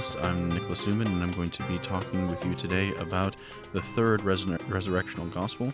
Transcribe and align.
podcast. 0.00 0.24
I'm 0.24 0.50
Nicholas 0.50 0.86
Newman, 0.86 1.08
and 1.08 1.22
I'm 1.22 1.30
going 1.32 1.50
to 1.50 1.62
be 1.64 1.78
talking 1.78 2.26
with 2.28 2.44
you 2.44 2.54
today 2.54 2.94
about 2.96 3.36
the 3.72 3.82
third 3.82 4.20
resur- 4.20 4.58
resurrectional 4.68 5.32
gospel. 5.32 5.72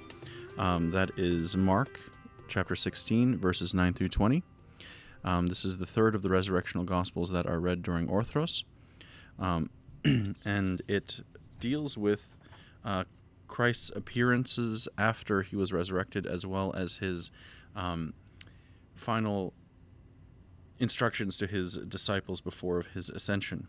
Um, 0.59 0.91
that 0.91 1.11
is 1.17 1.57
Mark 1.57 2.01
chapter 2.49 2.75
16, 2.75 3.39
verses 3.39 3.75
9 3.75 3.95
through 3.95 4.09
20. 4.09 4.43
Um, 5.25 5.47
this 5.47 5.65
is 5.65 5.79
the 5.79 5.87
third 5.87 6.15
of 6.15 6.23
the 6.23 6.29
resurrectional 6.29 6.85
gospels 6.85 7.31
that 7.31 7.47
are 7.47 7.61
read 7.61 7.83
during 7.83 8.09
Orthros, 8.09 8.65
um, 9.39 9.71
and 10.05 10.83
it 10.89 11.21
deals 11.61 11.97
with 11.97 12.37
uh, 12.85 13.05
Christ's 13.49 13.91
appearances 13.95 14.89
after 14.99 15.43
he 15.43 15.57
was 15.57 15.73
resurrected, 15.73 16.27
as 16.27 16.47
well 16.47 16.73
as 16.75 16.97
his 16.97 17.31
um, 17.75 18.15
final 18.95 19.53
instructions 20.79 21.37
to 21.37 21.47
his 21.47 21.77
disciples 21.77 22.41
before 22.41 22.79
of 22.79 22.89
his 22.89 23.09
ascension. 23.11 23.69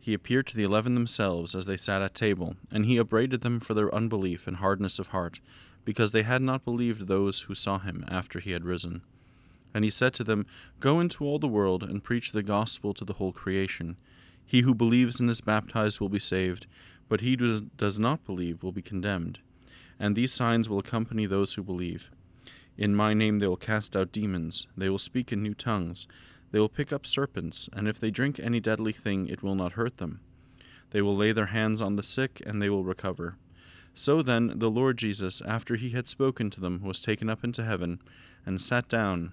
he 0.00 0.14
appeared 0.14 0.46
to 0.46 0.56
the 0.56 0.62
eleven 0.62 0.94
themselves 0.94 1.54
as 1.54 1.66
they 1.66 1.76
sat 1.76 2.00
at 2.02 2.14
table, 2.14 2.56
and 2.72 2.86
he 2.86 2.96
upbraided 2.96 3.42
them 3.42 3.60
for 3.60 3.74
their 3.74 3.94
unbelief 3.94 4.46
and 4.46 4.56
hardness 4.56 4.98
of 4.98 5.08
heart, 5.08 5.40
because 5.84 6.12
they 6.12 6.22
had 6.22 6.40
not 6.40 6.64
believed 6.64 7.06
those 7.06 7.42
who 7.42 7.54
saw 7.54 7.78
him 7.78 8.04
after 8.08 8.40
he 8.40 8.52
had 8.52 8.64
risen. 8.64 9.02
And 9.74 9.84
he 9.84 9.90
said 9.90 10.14
to 10.14 10.24
them, 10.24 10.46
Go 10.80 11.00
into 11.00 11.24
all 11.24 11.38
the 11.38 11.46
world 11.46 11.82
and 11.82 12.02
preach 12.02 12.32
the 12.32 12.42
gospel 12.42 12.94
to 12.94 13.04
the 13.04 13.14
whole 13.14 13.32
creation. 13.32 13.96
He 14.44 14.62
who 14.62 14.74
believes 14.74 15.20
and 15.20 15.30
is 15.30 15.40
baptized 15.40 16.00
will 16.00 16.08
be 16.08 16.18
saved, 16.18 16.66
but 17.08 17.20
he 17.20 17.36
who 17.38 17.60
does 17.76 17.98
not 17.98 18.24
believe 18.24 18.62
will 18.62 18.72
be 18.72 18.82
condemned. 18.82 19.38
And 19.98 20.16
these 20.16 20.32
signs 20.32 20.68
will 20.68 20.78
accompany 20.78 21.26
those 21.26 21.54
who 21.54 21.62
believe. 21.62 22.10
In 22.78 22.94
my 22.94 23.12
name 23.12 23.38
they 23.38 23.46
will 23.46 23.56
cast 23.56 23.94
out 23.94 24.12
demons, 24.12 24.66
they 24.76 24.88
will 24.88 24.98
speak 24.98 25.32
in 25.32 25.42
new 25.42 25.54
tongues. 25.54 26.08
They 26.52 26.58
will 26.58 26.68
pick 26.68 26.92
up 26.92 27.06
serpents, 27.06 27.68
and 27.72 27.86
if 27.86 28.00
they 28.00 28.10
drink 28.10 28.40
any 28.40 28.60
deadly 28.60 28.92
thing, 28.92 29.28
it 29.28 29.42
will 29.42 29.54
not 29.54 29.72
hurt 29.72 29.98
them. 29.98 30.20
They 30.90 31.00
will 31.00 31.16
lay 31.16 31.32
their 31.32 31.46
hands 31.46 31.80
on 31.80 31.96
the 31.96 32.02
sick, 32.02 32.42
and 32.44 32.60
they 32.60 32.68
will 32.68 32.84
recover. 32.84 33.36
So 33.94 34.22
then, 34.22 34.58
the 34.58 34.70
Lord 34.70 34.98
Jesus, 34.98 35.40
after 35.46 35.76
he 35.76 35.90
had 35.90 36.08
spoken 36.08 36.50
to 36.50 36.60
them, 36.60 36.82
was 36.82 37.00
taken 37.00 37.30
up 37.30 37.44
into 37.44 37.64
heaven, 37.64 38.00
and 38.44 38.60
sat 38.60 38.88
down 38.88 39.32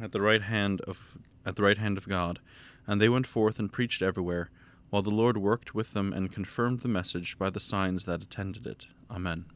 at 0.00 0.12
the 0.12 0.20
right 0.20 0.42
hand 0.42 0.80
of 0.82 1.18
at 1.44 1.56
the 1.56 1.62
right 1.62 1.78
hand 1.78 1.96
of 1.96 2.08
God. 2.08 2.40
And 2.86 3.00
they 3.00 3.08
went 3.08 3.26
forth 3.26 3.58
and 3.58 3.72
preached 3.72 4.02
everywhere, 4.02 4.50
while 4.90 5.02
the 5.02 5.10
Lord 5.10 5.36
worked 5.36 5.74
with 5.74 5.92
them 5.92 6.12
and 6.12 6.32
confirmed 6.32 6.80
the 6.80 6.88
message 6.88 7.38
by 7.38 7.50
the 7.50 7.60
signs 7.60 8.04
that 8.04 8.22
attended 8.22 8.66
it. 8.66 8.86
Amen. 9.10 9.46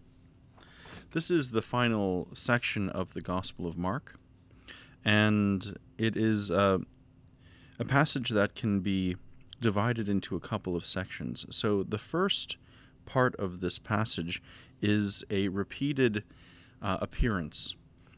This 1.12 1.30
is 1.30 1.50
the 1.50 1.62
final 1.62 2.28
section 2.32 2.88
of 2.88 3.14
the 3.14 3.20
Gospel 3.20 3.66
of 3.66 3.76
Mark 3.76 4.18
and 5.04 5.76
it 5.98 6.16
is 6.16 6.50
uh, 6.50 6.78
a 7.78 7.84
passage 7.84 8.30
that 8.30 8.54
can 8.54 8.80
be 8.80 9.16
divided 9.60 10.08
into 10.08 10.36
a 10.36 10.40
couple 10.40 10.74
of 10.76 10.84
sections. 10.84 11.46
So 11.50 11.82
the 11.82 11.98
first 11.98 12.56
part 13.06 13.34
of 13.36 13.60
this 13.60 13.78
passage 13.78 14.42
is 14.80 15.24
a 15.30 15.48
repeated 15.48 16.24
uh, 16.80 16.98
appearance. 17.00 17.74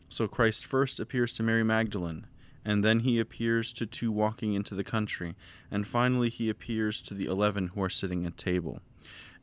So 0.09 0.29
Christ 0.29 0.65
first 0.65 1.01
appears 1.01 1.35
to 1.35 1.43
Mary 1.43 1.65
Magdalene, 1.65 2.27
and 2.65 2.83
then 2.83 3.01
he 3.01 3.19
appears 3.19 3.73
to 3.75 3.85
two 3.85 4.13
walking 4.13 4.55
into 4.55 4.75
the 4.75 4.85
country, 4.85 5.35
and 5.71 5.87
finally 5.87 6.31
he 6.31 6.49
appears 6.49 7.03
to 7.03 7.15
the 7.15 7.27
eleven 7.27 7.69
who 7.69 7.83
are 7.83 7.91
sitting 7.91 8.25
at 8.25 8.39
table. 8.39 8.81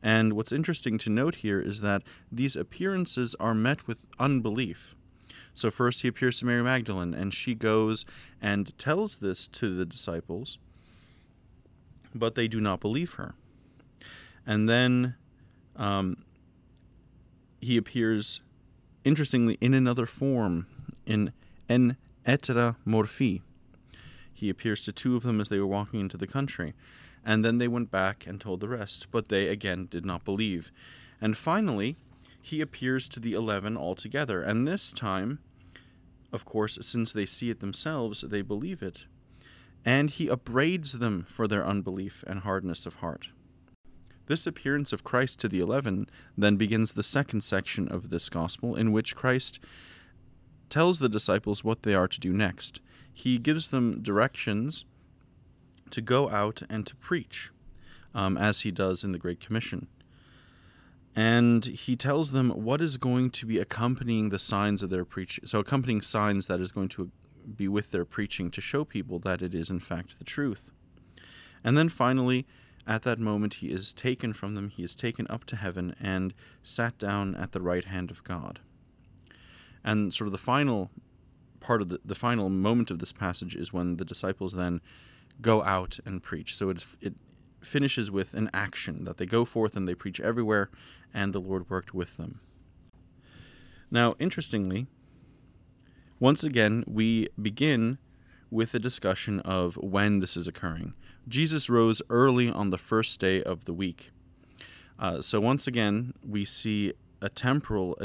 And 0.02 0.32
what's 0.32 0.50
interesting 0.50 0.98
to 0.98 1.10
note 1.10 1.36
here 1.36 1.60
is 1.60 1.80
that 1.80 2.02
these 2.32 2.56
appearances 2.56 3.36
are 3.38 3.54
met 3.54 3.86
with 3.86 4.04
unbelief. 4.18 4.96
So 5.54 5.70
first 5.70 6.02
he 6.02 6.08
appears 6.08 6.38
to 6.38 6.46
Mary 6.46 6.62
Magdalene, 6.62 7.14
and 7.14 7.34
she 7.34 7.54
goes 7.54 8.04
and 8.40 8.76
tells 8.78 9.18
this 9.18 9.46
to 9.48 9.76
the 9.76 9.84
disciples, 9.84 10.58
but 12.14 12.34
they 12.34 12.48
do 12.48 12.60
not 12.60 12.80
believe 12.80 13.12
her. 13.14 13.34
And 14.46 14.68
then 14.68 15.14
um, 15.76 16.24
he 17.60 17.76
appears, 17.76 18.40
interestingly, 19.04 19.58
in 19.60 19.74
another 19.74 20.06
form, 20.06 20.66
in 21.06 21.32
en 21.68 21.96
etera 22.26 22.76
morphi. 22.86 23.42
He 24.32 24.48
appears 24.48 24.84
to 24.84 24.92
two 24.92 25.16
of 25.16 25.22
them 25.22 25.40
as 25.40 25.48
they 25.48 25.58
were 25.58 25.66
walking 25.66 26.00
into 26.00 26.16
the 26.16 26.26
country. 26.26 26.74
And 27.24 27.44
then 27.44 27.58
they 27.58 27.68
went 27.68 27.92
back 27.92 28.26
and 28.26 28.40
told 28.40 28.60
the 28.60 28.68
rest, 28.68 29.06
but 29.12 29.28
they 29.28 29.46
again 29.46 29.86
did 29.88 30.04
not 30.04 30.24
believe. 30.24 30.72
And 31.20 31.36
finally, 31.36 31.96
he 32.42 32.60
appears 32.60 33.08
to 33.08 33.20
the 33.20 33.32
eleven 33.32 33.76
altogether. 33.76 34.42
And 34.42 34.66
this 34.66 34.92
time, 34.92 35.38
of 36.32 36.44
course, 36.44 36.78
since 36.82 37.12
they 37.12 37.24
see 37.24 37.48
it 37.48 37.60
themselves, 37.60 38.22
they 38.22 38.42
believe 38.42 38.82
it. 38.82 39.06
And 39.84 40.10
he 40.10 40.28
upbraids 40.28 40.98
them 40.98 41.24
for 41.28 41.48
their 41.48 41.64
unbelief 41.64 42.24
and 42.26 42.40
hardness 42.40 42.84
of 42.84 42.96
heart. 42.96 43.28
This 44.26 44.46
appearance 44.46 44.92
of 44.92 45.04
Christ 45.04 45.40
to 45.40 45.48
the 45.48 45.60
eleven 45.60 46.08
then 46.36 46.56
begins 46.56 46.92
the 46.92 47.02
second 47.02 47.42
section 47.42 47.88
of 47.88 48.10
this 48.10 48.28
gospel, 48.28 48.76
in 48.76 48.92
which 48.92 49.16
Christ 49.16 49.60
tells 50.68 50.98
the 50.98 51.08
disciples 51.08 51.64
what 51.64 51.82
they 51.82 51.94
are 51.94 52.08
to 52.08 52.20
do 52.20 52.32
next. 52.32 52.80
He 53.12 53.38
gives 53.38 53.68
them 53.68 54.02
directions 54.02 54.84
to 55.90 56.00
go 56.00 56.30
out 56.30 56.62
and 56.70 56.86
to 56.86 56.96
preach, 56.96 57.50
um, 58.14 58.38
as 58.38 58.62
he 58.62 58.70
does 58.70 59.04
in 59.04 59.12
the 59.12 59.18
Great 59.18 59.40
Commission 59.40 59.88
and 61.14 61.64
he 61.64 61.96
tells 61.96 62.30
them 62.30 62.50
what 62.50 62.80
is 62.80 62.96
going 62.96 63.30
to 63.30 63.46
be 63.46 63.58
accompanying 63.58 64.30
the 64.30 64.38
signs 64.38 64.82
of 64.82 64.90
their 64.90 65.04
preaching. 65.04 65.44
So, 65.44 65.58
accompanying 65.58 66.00
signs 66.00 66.46
that 66.46 66.60
is 66.60 66.72
going 66.72 66.88
to 66.90 67.10
be 67.56 67.68
with 67.68 67.90
their 67.90 68.04
preaching 68.04 68.50
to 68.50 68.60
show 68.60 68.84
people 68.84 69.18
that 69.20 69.42
it 69.42 69.54
is, 69.54 69.68
in 69.68 69.80
fact, 69.80 70.18
the 70.18 70.24
truth. 70.24 70.70
And 71.64 71.76
then 71.76 71.88
finally, 71.88 72.46
at 72.86 73.02
that 73.02 73.18
moment, 73.18 73.54
he 73.54 73.68
is 73.68 73.92
taken 73.92 74.32
from 74.32 74.54
them, 74.54 74.68
he 74.68 74.82
is 74.82 74.94
taken 74.94 75.26
up 75.28 75.44
to 75.46 75.56
heaven, 75.56 75.94
and 76.00 76.34
sat 76.62 76.98
down 76.98 77.34
at 77.36 77.52
the 77.52 77.60
right 77.60 77.84
hand 77.84 78.10
of 78.10 78.24
God. 78.24 78.60
And 79.84 80.12
sort 80.12 80.26
of 80.26 80.32
the 80.32 80.38
final 80.38 80.90
part 81.60 81.80
of 81.82 81.88
the, 81.88 82.00
the 82.04 82.14
final 82.14 82.48
moment 82.48 82.90
of 82.90 82.98
this 82.98 83.12
passage 83.12 83.54
is 83.54 83.72
when 83.72 83.96
the 83.96 84.04
disciples 84.04 84.54
then 84.54 84.80
go 85.40 85.62
out 85.62 85.98
and 86.04 86.22
preach. 86.22 86.56
So 86.56 86.70
it, 86.70 86.84
it 87.00 87.14
finishes 87.62 88.10
with 88.10 88.34
an 88.34 88.50
action 88.52 89.04
that 89.04 89.18
they 89.18 89.26
go 89.26 89.44
forth 89.44 89.76
and 89.76 89.88
they 89.88 89.94
preach 89.94 90.20
everywhere, 90.20 90.70
and 91.12 91.32
the 91.32 91.40
Lord 91.40 91.68
worked 91.70 91.94
with 91.94 92.16
them. 92.16 92.40
Now, 93.90 94.14
interestingly, 94.18 94.86
once 96.18 96.44
again, 96.44 96.84
we 96.86 97.28
begin 97.40 97.98
with 98.50 98.74
a 98.74 98.78
discussion 98.78 99.40
of 99.40 99.76
when 99.76 100.20
this 100.20 100.36
is 100.36 100.46
occurring. 100.46 100.94
Jesus 101.28 101.70
rose 101.70 102.02
early 102.10 102.50
on 102.50 102.70
the 102.70 102.78
first 102.78 103.18
day 103.20 103.42
of 103.42 103.64
the 103.64 103.72
week. 103.72 104.10
Uh, 104.98 105.20
so, 105.20 105.40
once 105.40 105.66
again, 105.66 106.14
we 106.26 106.44
see 106.44 106.92
a 107.20 107.28
temporal 107.28 107.98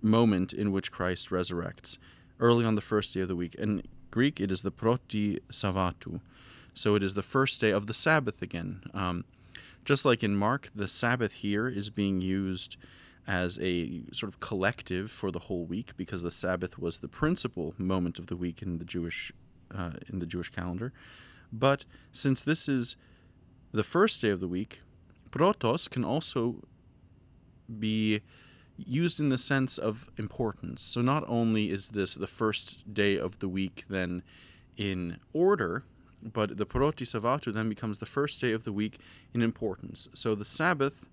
moment 0.00 0.52
in 0.52 0.72
which 0.72 0.90
Christ 0.90 1.30
resurrects, 1.30 1.98
early 2.40 2.64
on 2.64 2.74
the 2.74 2.80
first 2.80 3.14
day 3.14 3.20
of 3.20 3.28
the 3.28 3.36
week. 3.36 3.54
In 3.54 3.82
Greek, 4.10 4.40
it 4.40 4.50
is 4.50 4.62
the 4.62 4.70
proti 4.70 5.38
Sabbatu, 5.50 6.20
so 6.74 6.94
it 6.94 7.02
is 7.02 7.14
the 7.14 7.22
first 7.22 7.60
day 7.60 7.70
of 7.70 7.86
the 7.86 7.94
Sabbath 7.94 8.42
again. 8.42 8.82
Um, 8.94 9.24
just 9.84 10.04
like 10.04 10.22
in 10.22 10.36
Mark, 10.36 10.70
the 10.74 10.88
Sabbath 10.88 11.32
here 11.32 11.68
is 11.68 11.90
being 11.90 12.20
used 12.20 12.76
as 13.26 13.58
a 13.60 14.02
sort 14.12 14.32
of 14.32 14.40
collective 14.40 15.10
for 15.10 15.30
the 15.30 15.40
whole 15.40 15.64
week 15.64 15.96
because 15.96 16.22
the 16.22 16.30
Sabbath 16.30 16.78
was 16.78 16.98
the 16.98 17.08
principal 17.08 17.74
moment 17.78 18.18
of 18.18 18.26
the 18.26 18.36
week 18.36 18.62
in 18.62 18.78
the 18.78 18.84
Jewish 18.84 19.32
uh, 19.74 19.92
in 20.08 20.18
the 20.18 20.26
Jewish 20.26 20.50
calendar. 20.50 20.92
But 21.52 21.84
since 22.12 22.42
this 22.42 22.68
is 22.68 22.96
the 23.72 23.82
first 23.82 24.20
day 24.20 24.30
of 24.30 24.40
the 24.40 24.48
week, 24.48 24.80
protos 25.30 25.88
can 25.88 26.04
also 26.04 26.62
be 27.78 28.20
used 28.76 29.20
in 29.20 29.28
the 29.28 29.38
sense 29.38 29.78
of 29.78 30.10
importance. 30.18 30.82
So 30.82 31.00
not 31.00 31.24
only 31.28 31.70
is 31.70 31.90
this 31.90 32.14
the 32.14 32.26
first 32.26 32.92
day 32.92 33.16
of 33.16 33.38
the 33.38 33.48
week 33.48 33.84
then 33.88 34.22
in 34.76 35.18
order, 35.32 35.84
but 36.22 36.56
the 36.56 36.66
Proti 36.66 37.04
Sabbatu 37.04 37.52
then 37.52 37.68
becomes 37.68 37.98
the 37.98 38.06
first 38.06 38.40
day 38.40 38.52
of 38.52 38.64
the 38.64 38.72
week 38.72 38.98
in 39.34 39.42
importance. 39.42 40.08
So 40.14 40.34
the 40.34 40.44
Sabbath 40.44 41.06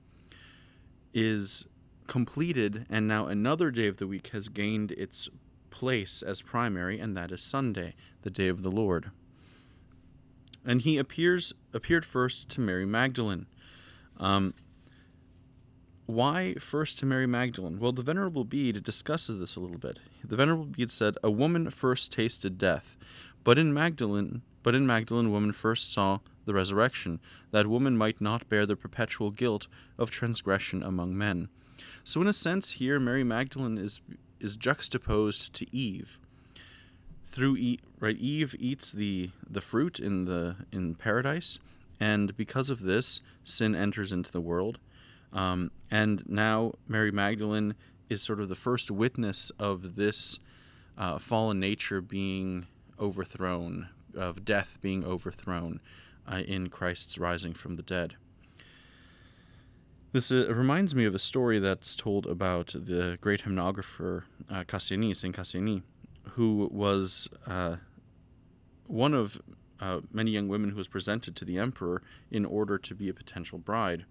is 1.14 1.66
completed, 2.08 2.86
and 2.90 3.08
now 3.08 3.26
another 3.28 3.72
day 3.72 3.88
of 3.88 3.98
the 3.98 4.08
week 4.08 4.28
has 4.28 4.50
gained 4.50 4.92
its 4.92 5.30
place 5.70 6.22
as 6.22 6.42
primary, 6.42 7.00
and 7.00 7.16
that 7.16 7.32
is 7.32 7.42
Sunday, 7.42 7.96
the 8.24 8.30
day 8.30 8.48
of 8.48 8.64
the 8.64 8.72
Lord. 8.72 9.12
And 10.66 10.82
he 10.82 10.98
appears 10.98 11.54
appeared 11.74 12.06
first 12.06 12.50
to 12.50 12.62
Mary 12.62 12.86
Magdalene. 12.86 13.46
Um, 14.18 14.54
why 16.06 16.56
first 16.56 17.00
to 17.00 17.06
Mary 17.06 17.28
Magdalene? 17.28 17.80
Well, 17.80 17.92
the 17.92 18.02
Venerable 18.02 18.44
Bede 18.44 18.84
discusses 18.84 19.40
this 19.40 19.56
a 19.56 19.60
little 19.60 19.78
bit. 19.78 20.00
The 20.24 20.36
Venerable 20.36 20.66
Bede 20.66 20.92
said, 20.92 21.16
"A 21.24 21.32
woman 21.32 21.70
first 21.70 22.12
tasted 22.12 22.58
death, 22.58 22.98
but 23.44 23.58
in 23.58 23.74
Magdalene, 23.74 24.42
but 24.64 24.76
in 24.76 24.88
Magdalene, 24.88 25.32
woman 25.32 25.54
first 25.54 25.94
saw 25.94 26.20
the 26.46 26.54
resurrection, 26.54 27.20
that 27.52 27.68
woman 27.68 27.98
might 27.98 28.20
not 28.22 28.50
bear 28.50 28.66
the 28.66 28.76
perpetual 28.76 29.32
guilt 29.32 29.68
of 29.98 30.12
transgression 30.12 30.84
among 30.84 31.18
men." 31.18 31.50
So, 32.04 32.22
in 32.22 32.28
a 32.28 32.34
sense, 32.34 32.74
here 32.74 33.00
Mary 33.00 33.24
Magdalene 33.24 33.78
is 33.78 34.02
is 34.40 34.58
juxtaposed 34.58 35.54
to 35.54 35.76
Eve. 35.76 36.20
Through 37.28 37.58
e- 37.58 37.80
right, 38.00 38.18
Eve 38.18 38.56
eats 38.60 38.92
the 38.92 39.32
the 39.50 39.62
fruit 39.62 40.00
in 40.00 40.26
the 40.26 40.56
in 40.72 40.96
paradise, 40.96 41.60
and 42.00 42.36
because 42.36 42.70
of 42.70 42.82
this, 42.82 43.22
sin 43.44 43.76
enters 43.76 44.12
into 44.12 44.32
the 44.32 44.42
world 44.42 44.80
um, 45.32 45.72
and 45.92 46.28
now 46.28 46.74
Mary 46.88 47.12
Magdalene 47.12 47.76
is 48.10 48.22
sort 48.22 48.40
of 48.40 48.50
the 48.50 48.56
first 48.56 48.90
witness 48.90 49.52
of 49.60 49.96
this 49.96 50.40
uh, 50.98 51.20
fallen 51.20 51.60
nature 51.60 52.02
being 52.02 52.68
overthrown, 53.00 53.90
of 54.16 54.46
death 54.46 54.78
being 54.82 55.04
overthrown 55.04 55.80
uh, 56.28 56.38
in 56.46 56.70
Christ's 56.70 57.18
rising 57.18 57.54
from 57.54 57.76
the 57.76 57.84
dead. 57.84 58.16
This 60.12 60.32
uh, 60.32 60.52
reminds 60.54 60.96
me 60.96 61.06
of 61.06 61.14
a 61.14 61.20
story 61.20 61.60
that's 61.60 61.96
told 61.96 62.26
about 62.26 62.70
the 62.70 63.18
great 63.22 63.44
hymnographer 63.44 64.24
uh, 64.50 64.64
Saint 64.80 65.36
Kassiani, 65.36 65.84
who 66.32 66.68
was 66.72 67.30
uh, 67.46 67.78
one 68.88 69.14
of 69.14 69.40
uh, 69.80 70.02
many 70.12 70.32
young 70.32 70.48
women 70.48 70.72
who 70.72 70.78
was 70.78 70.88
presented 70.88 71.36
to 71.36 71.46
the 71.46 71.58
emperor 71.58 72.02
in 72.32 72.44
order 72.44 72.78
to 72.78 72.96
be 72.96 73.08
a 73.08 73.14
potential 73.14 73.60
bride. 73.60 74.06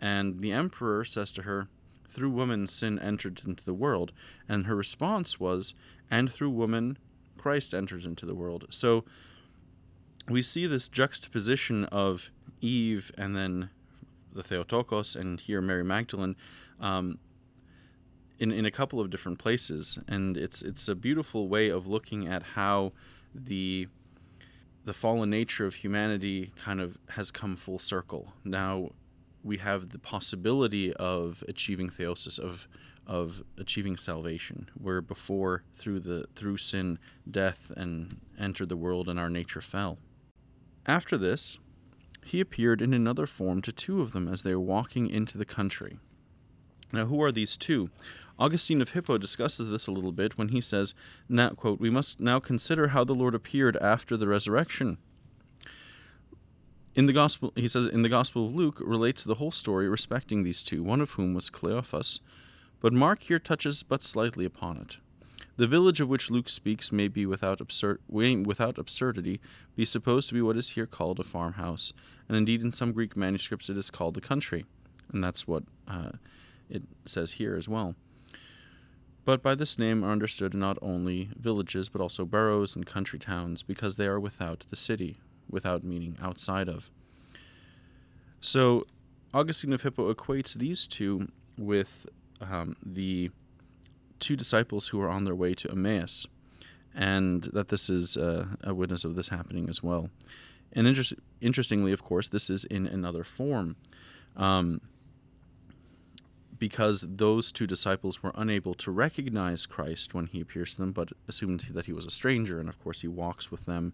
And 0.00 0.40
the 0.40 0.52
emperor 0.52 1.04
says 1.04 1.32
to 1.32 1.42
her, 1.42 1.68
Through 2.08 2.30
woman 2.30 2.66
sin 2.66 2.98
entered 2.98 3.42
into 3.44 3.64
the 3.64 3.74
world. 3.74 4.12
And 4.48 4.66
her 4.66 4.76
response 4.76 5.38
was, 5.38 5.74
And 6.10 6.32
through 6.32 6.50
woman 6.50 6.98
Christ 7.42 7.74
enters 7.74 8.06
into 8.06 8.24
the 8.24 8.34
world. 8.34 8.66
So 8.70 9.04
we 10.28 10.42
see 10.42 10.66
this 10.66 10.88
juxtaposition 10.88 11.84
of 11.86 12.30
Eve 12.60 13.10
and 13.18 13.36
then 13.36 13.70
the 14.32 14.42
Theotokos, 14.42 15.16
and 15.16 15.40
here 15.40 15.60
Mary 15.60 15.84
Magdalene. 15.84 16.36
Um, 16.80 17.18
in, 18.38 18.50
in 18.50 18.64
a 18.64 18.70
couple 18.70 18.98
of 19.00 19.10
different 19.10 19.38
places, 19.38 19.98
and 20.08 20.36
it's 20.36 20.62
it's 20.62 20.88
a 20.88 20.94
beautiful 20.94 21.48
way 21.48 21.68
of 21.68 21.86
looking 21.86 22.26
at 22.26 22.42
how 22.54 22.92
the 23.34 23.88
the 24.84 24.92
fallen 24.92 25.30
nature 25.30 25.64
of 25.64 25.76
humanity 25.76 26.50
kind 26.56 26.80
of 26.80 26.98
has 27.10 27.30
come 27.30 27.54
full 27.56 27.78
circle. 27.78 28.32
Now 28.44 28.90
we 29.44 29.58
have 29.58 29.90
the 29.90 29.98
possibility 29.98 30.92
of 30.94 31.44
achieving 31.48 31.88
theosis 31.88 32.38
of 32.38 32.66
of 33.06 33.42
achieving 33.58 33.96
salvation 33.96 34.70
where 34.74 35.00
before 35.00 35.64
through 35.74 36.00
the 36.00 36.26
through 36.34 36.56
sin 36.56 36.98
death 37.30 37.72
and 37.76 38.20
entered 38.38 38.68
the 38.68 38.76
world 38.76 39.08
and 39.08 39.18
our 39.18 39.30
nature 39.30 39.60
fell. 39.60 39.98
After 40.86 41.16
this 41.16 41.58
he 42.24 42.40
appeared 42.40 42.80
in 42.80 42.94
another 42.94 43.26
form 43.26 43.62
to 43.62 43.72
two 43.72 44.00
of 44.00 44.12
them 44.12 44.28
as 44.28 44.42
they 44.42 44.54
were 44.54 44.60
walking 44.60 45.10
into 45.10 45.36
the 45.36 45.44
country. 45.44 45.98
Now 46.92 47.06
who 47.06 47.22
are 47.22 47.32
these 47.32 47.56
two? 47.56 47.90
Augustine 48.38 48.80
of 48.80 48.90
hippo 48.90 49.18
discusses 49.18 49.70
this 49.70 49.86
a 49.86 49.92
little 49.92 50.12
bit 50.12 50.38
when 50.38 50.48
he 50.48 50.60
says 50.60 50.94
now 51.28 51.50
quote 51.50 51.80
we 51.80 51.90
must 51.90 52.20
now 52.20 52.38
consider 52.38 52.88
how 52.88 53.04
the 53.04 53.14
lord 53.14 53.34
appeared 53.34 53.76
after 53.78 54.16
the 54.16 54.28
resurrection. 54.28 54.98
In 56.94 57.06
the 57.06 57.12
gospel, 57.12 57.52
he 57.56 57.68
says, 57.68 57.86
in 57.86 58.02
the 58.02 58.08
Gospel 58.10 58.44
of 58.44 58.54
Luke 58.54 58.76
relates 58.78 59.24
the 59.24 59.36
whole 59.36 59.50
story 59.50 59.88
respecting 59.88 60.42
these 60.42 60.62
two, 60.62 60.82
one 60.82 61.00
of 61.00 61.12
whom 61.12 61.32
was 61.32 61.48
Cleophas, 61.48 62.20
but 62.82 62.92
Mark 62.92 63.22
here 63.22 63.38
touches 63.38 63.82
but 63.82 64.02
slightly 64.02 64.44
upon 64.44 64.76
it. 64.76 64.96
The 65.56 65.68
village 65.68 66.00
of 66.00 66.08
which 66.08 66.30
Luke 66.30 66.48
speaks 66.48 66.90
may 66.90 67.08
be 67.08 67.24
without, 67.24 67.60
without 68.10 68.78
absurdity 68.78 69.40
be 69.76 69.84
supposed 69.84 70.28
to 70.28 70.34
be 70.34 70.42
what 70.42 70.56
is 70.56 70.70
here 70.70 70.86
called 70.86 71.20
a 71.20 71.24
farmhouse, 71.24 71.92
and 72.28 72.36
indeed 72.36 72.62
in 72.62 72.72
some 72.72 72.92
Greek 72.92 73.16
manuscripts 73.16 73.68
it 73.68 73.76
is 73.78 73.90
called 73.90 74.14
the 74.14 74.20
country, 74.20 74.64
and 75.12 75.22
that's 75.22 75.46
what 75.46 75.62
uh, 75.86 76.12
it 76.68 76.82
says 77.06 77.32
here 77.32 77.54
as 77.54 77.68
well. 77.68 77.94
But 79.24 79.42
by 79.42 79.54
this 79.54 79.78
name 79.78 80.02
are 80.02 80.10
understood 80.10 80.52
not 80.52 80.78
only 80.82 81.30
villages, 81.38 81.88
but 81.88 82.00
also 82.00 82.24
boroughs 82.24 82.74
and 82.74 82.84
country 82.84 83.20
towns, 83.20 83.62
because 83.62 83.96
they 83.96 84.06
are 84.06 84.18
without 84.18 84.64
the 84.70 84.76
city, 84.76 85.18
without 85.48 85.84
meaning 85.84 86.16
outside 86.20 86.68
of. 86.68 86.90
So 88.40 88.86
Augustine 89.32 89.72
of 89.72 89.82
Hippo 89.82 90.12
equates 90.12 90.58
these 90.58 90.88
two 90.88 91.28
with 91.56 92.06
um, 92.50 92.76
the 92.84 93.30
two 94.20 94.36
disciples 94.36 94.88
who 94.88 95.00
are 95.00 95.10
on 95.10 95.24
their 95.24 95.34
way 95.34 95.54
to 95.54 95.70
Emmaus, 95.70 96.26
and 96.94 97.44
that 97.44 97.68
this 97.68 97.88
is 97.88 98.16
uh, 98.16 98.46
a 98.62 98.74
witness 98.74 99.04
of 99.04 99.16
this 99.16 99.28
happening 99.28 99.68
as 99.68 99.82
well. 99.82 100.10
And 100.72 100.86
inter- 100.86 101.16
interestingly, 101.40 101.92
of 101.92 102.02
course, 102.02 102.28
this 102.28 102.48
is 102.48 102.64
in 102.64 102.86
another 102.86 103.24
form. 103.24 103.76
Um, 104.36 104.80
because 106.58 107.04
those 107.16 107.50
two 107.50 107.66
disciples 107.66 108.22
were 108.22 108.30
unable 108.36 108.72
to 108.72 108.92
recognize 108.92 109.66
Christ 109.66 110.14
when 110.14 110.26
he 110.26 110.40
appears 110.40 110.76
to 110.76 110.82
them, 110.82 110.92
but 110.92 111.10
assumed 111.26 111.66
that 111.72 111.86
he 111.86 111.92
was 111.92 112.06
a 112.06 112.10
stranger, 112.10 112.60
and 112.60 112.68
of 112.68 112.80
course 112.82 113.00
he 113.00 113.08
walks 113.08 113.50
with 113.50 113.66
them 113.66 113.92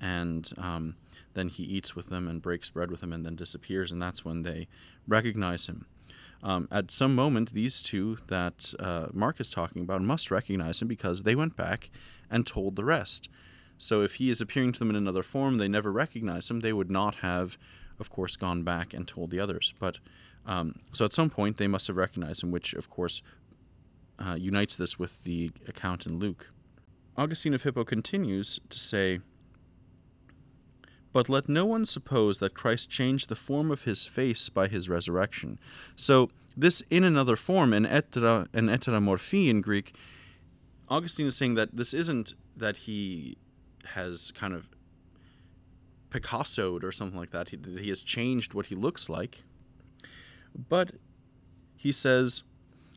and 0.00 0.52
um, 0.58 0.96
then 1.34 1.48
he 1.48 1.62
eats 1.62 1.94
with 1.96 2.08
them 2.08 2.28
and 2.28 2.42
breaks 2.42 2.70
bread 2.70 2.90
with 2.90 3.00
them 3.00 3.12
and 3.12 3.24
then 3.24 3.36
disappears, 3.36 3.92
and 3.92 4.00
that's 4.00 4.24
when 4.24 4.42
they 4.42 4.68
recognize 5.06 5.68
him. 5.68 5.86
Um, 6.42 6.68
at 6.70 6.90
some 6.90 7.14
moment, 7.14 7.52
these 7.52 7.82
two 7.82 8.18
that 8.28 8.74
uh, 8.78 9.08
Mark 9.12 9.40
is 9.40 9.50
talking 9.50 9.82
about 9.82 10.02
must 10.02 10.30
recognize 10.30 10.80
him 10.82 10.88
because 10.88 11.22
they 11.22 11.34
went 11.34 11.56
back 11.56 11.90
and 12.30 12.46
told 12.46 12.76
the 12.76 12.84
rest. 12.84 13.28
So 13.78 14.02
if 14.02 14.14
he 14.14 14.30
is 14.30 14.40
appearing 14.40 14.72
to 14.72 14.78
them 14.78 14.90
in 14.90 14.96
another 14.96 15.22
form, 15.22 15.58
they 15.58 15.68
never 15.68 15.92
recognize 15.92 16.50
him. 16.50 16.60
They 16.60 16.72
would 16.72 16.90
not 16.90 17.16
have, 17.16 17.58
of 17.98 18.10
course, 18.10 18.36
gone 18.36 18.62
back 18.62 18.94
and 18.94 19.06
told 19.06 19.30
the 19.30 19.40
others. 19.40 19.74
But 19.78 19.98
um, 20.46 20.76
so 20.92 21.04
at 21.04 21.12
some 21.12 21.30
point, 21.30 21.56
they 21.56 21.66
must 21.66 21.86
have 21.88 21.96
recognized 21.96 22.42
him, 22.42 22.50
which, 22.50 22.72
of 22.74 22.88
course, 22.88 23.20
uh, 24.18 24.36
unites 24.38 24.76
this 24.76 24.98
with 24.98 25.24
the 25.24 25.50
account 25.68 26.06
in 26.06 26.18
Luke. 26.18 26.50
Augustine 27.16 27.54
of 27.54 27.62
Hippo 27.62 27.84
continues 27.84 28.60
to 28.68 28.78
say 28.78 29.20
but 31.16 31.30
let 31.30 31.48
no 31.48 31.64
one 31.64 31.86
suppose 31.86 32.40
that 32.40 32.52
Christ 32.52 32.90
changed 32.90 33.30
the 33.30 33.34
form 33.34 33.70
of 33.70 33.84
his 33.84 34.04
face 34.04 34.50
by 34.50 34.68
his 34.68 34.86
resurrection. 34.86 35.58
So, 35.96 36.28
this 36.54 36.82
in 36.90 37.04
another 37.04 37.36
form, 37.36 37.72
an, 37.72 37.86
etra, 37.86 38.48
an 38.52 38.66
eteramorphy 38.66 39.48
in 39.48 39.62
Greek, 39.62 39.94
Augustine 40.90 41.24
is 41.24 41.34
saying 41.34 41.54
that 41.54 41.74
this 41.74 41.94
isn't 41.94 42.34
that 42.54 42.76
he 42.84 43.38
has 43.94 44.30
kind 44.32 44.52
of 44.52 44.68
Picassoed 46.10 46.84
or 46.84 46.92
something 46.92 47.18
like 47.18 47.30
that, 47.30 47.48
he, 47.48 47.58
he 47.80 47.88
has 47.88 48.02
changed 48.02 48.52
what 48.52 48.66
he 48.66 48.74
looks 48.74 49.08
like. 49.08 49.42
But 50.68 50.96
he 51.76 51.92
says, 51.92 52.42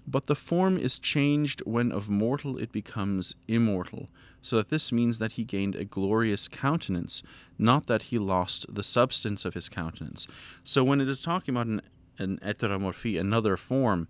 but 0.10 0.25
the 0.25 0.36
form 0.36 0.75
is 0.78 0.98
changed 0.98 1.62
when 1.66 1.92
of 1.92 2.10
mortal 2.10 2.58
it 2.58 2.72
becomes 2.72 3.36
immortal, 3.48 4.10
so 4.42 4.56
that 4.58 4.70
this 4.70 4.92
means 4.92 5.20
that 5.20 5.34
he 5.34 5.44
gained 5.44 5.75
a 5.75 5.86
glorious 5.86 6.48
countenance, 6.48 7.22
not 7.60 7.86
that 7.86 8.04
he 8.04 8.18
lost 8.18 8.66
the 8.74 8.82
substance 8.82 9.46
of 9.46 9.54
his 9.54 9.70
countenance. 9.70 10.25
So 10.63 10.84
when 10.84 11.00
it 11.00 11.08
is 11.08 11.22
talking 11.22 11.54
about 11.54 11.68
an, 11.68 11.82
an 12.18 12.39
another 12.42 13.56
form, 13.56 14.08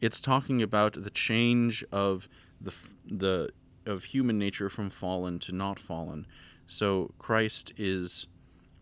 it's 0.00 0.20
talking 0.20 0.62
about 0.62 1.02
the 1.02 1.10
change 1.10 1.84
of 1.92 2.28
the 2.58 2.74
the 3.04 3.50
of 3.84 4.04
human 4.04 4.38
nature 4.38 4.70
from 4.70 4.88
fallen 4.88 5.38
to 5.40 5.52
not 5.52 5.78
fallen. 5.78 6.26
So 6.66 7.12
Christ 7.18 7.72
is 7.76 8.28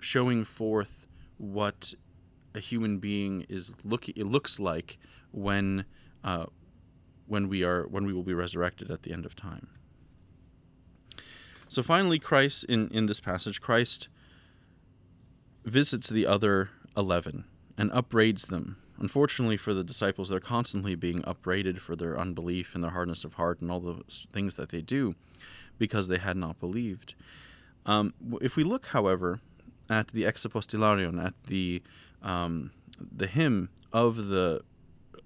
showing 0.01 0.45
forth 0.45 1.09
what 1.39 1.95
a 2.55 2.61
human 2.61 2.99
being 2.99 3.47
is 3.49 3.75
look 3.83 4.09
it 4.09 4.27
looks 4.27 4.61
like 4.61 4.99
when 5.33 5.85
uh, 6.27 6.47
when 7.27 7.49
we 7.49 7.63
are 7.63 7.87
when 7.87 8.05
we 8.05 8.13
will 8.13 8.25
be 8.25 8.35
resurrected 8.35 8.91
at 8.91 9.05
the 9.05 9.13
end 9.13 9.25
of 9.25 9.35
time. 9.35 9.69
So 11.69 11.83
finally, 11.83 12.19
Christ, 12.19 12.65
in, 12.65 12.89
in 12.91 13.07
this 13.07 13.21
passage, 13.21 13.61
Christ 13.61 14.09
visits 15.65 16.09
the 16.09 16.27
other 16.27 16.71
11 16.97 17.45
and 17.77 17.91
upbraids 17.93 18.47
them. 18.47 18.77
Unfortunately 18.99 19.57
for 19.57 19.75
the 19.75 19.83
disciples, 19.83 20.29
they're 20.29 20.41
constantly 20.41 20.95
being 20.95 21.25
upbraided 21.25 21.83
for 21.83 21.97
their 21.97 22.19
unbelief 22.19 22.75
and 22.75 22.85
their 22.85 22.93
hardness 22.93 23.25
of 23.25 23.35
heart 23.35 23.61
and 23.61 23.71
all 23.71 23.81
the 23.81 24.03
things 24.09 24.55
that 24.55 24.71
they 24.71 24.81
do 24.81 25.15
because 25.77 26.09
they 26.09 26.19
had 26.19 26.37
not 26.37 26.61
believed. 26.61 27.15
Um, 27.85 28.15
if 28.41 28.57
we 28.57 28.65
look, 28.65 28.87
however, 28.87 29.41
at 29.91 30.09
the 30.09 30.23
Exapostilarion, 30.23 31.25
at 31.25 31.35
the 31.45 31.83
um, 32.23 32.71
the 32.99 33.27
hymn 33.27 33.69
of 33.93 34.29
the 34.29 34.63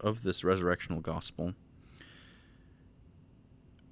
of 0.00 0.23
this 0.23 0.42
resurrectional 0.42 1.02
gospel, 1.02 1.54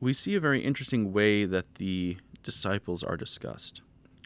we 0.01 0.13
see 0.13 0.35
a 0.35 0.41
very 0.41 0.61
interesting 0.61 1.13
way 1.13 1.45
that 1.45 1.77
the 1.77 2.19
disciples 2.43 3.03
are 3.03 3.17
discussed. 3.17 3.83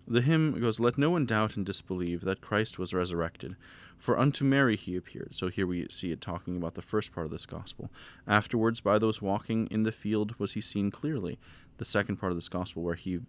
The 0.06 0.20
hymn 0.20 0.60
goes, 0.60 0.80
Let 0.80 0.98
no 0.98 1.10
one 1.10 1.26
doubt 1.26 1.56
and 1.56 1.64
disbelieve 1.64 2.22
that 2.22 2.40
Christ 2.40 2.78
was 2.78 2.92
resurrected, 2.92 3.56
For 3.98 4.18
unto 4.18 4.44
Mary 4.44 4.76
he 4.76 4.96
appeared. 4.96 5.34
So 5.34 5.48
here 5.48 5.66
we 5.66 5.86
see 5.88 6.10
it 6.10 6.20
talking 6.20 6.56
about 6.56 6.74
the 6.74 6.82
first 6.82 7.12
part 7.12 7.24
of 7.24 7.30
this 7.30 7.46
gospel. 7.46 7.90
Afterwards, 8.26 8.80
by 8.80 8.98
those 8.98 9.22
walking 9.22 9.68
in 9.70 9.84
the 9.84 9.92
field, 9.92 10.38
was 10.38 10.54
he 10.54 10.60
seen 10.60 10.90
clearly. 10.90 11.38
The 11.78 11.84
second 11.84 12.16
part 12.16 12.32
of 12.32 12.36
this 12.36 12.48
gospel, 12.48 12.82
where 12.82 12.96
he 12.96 13.20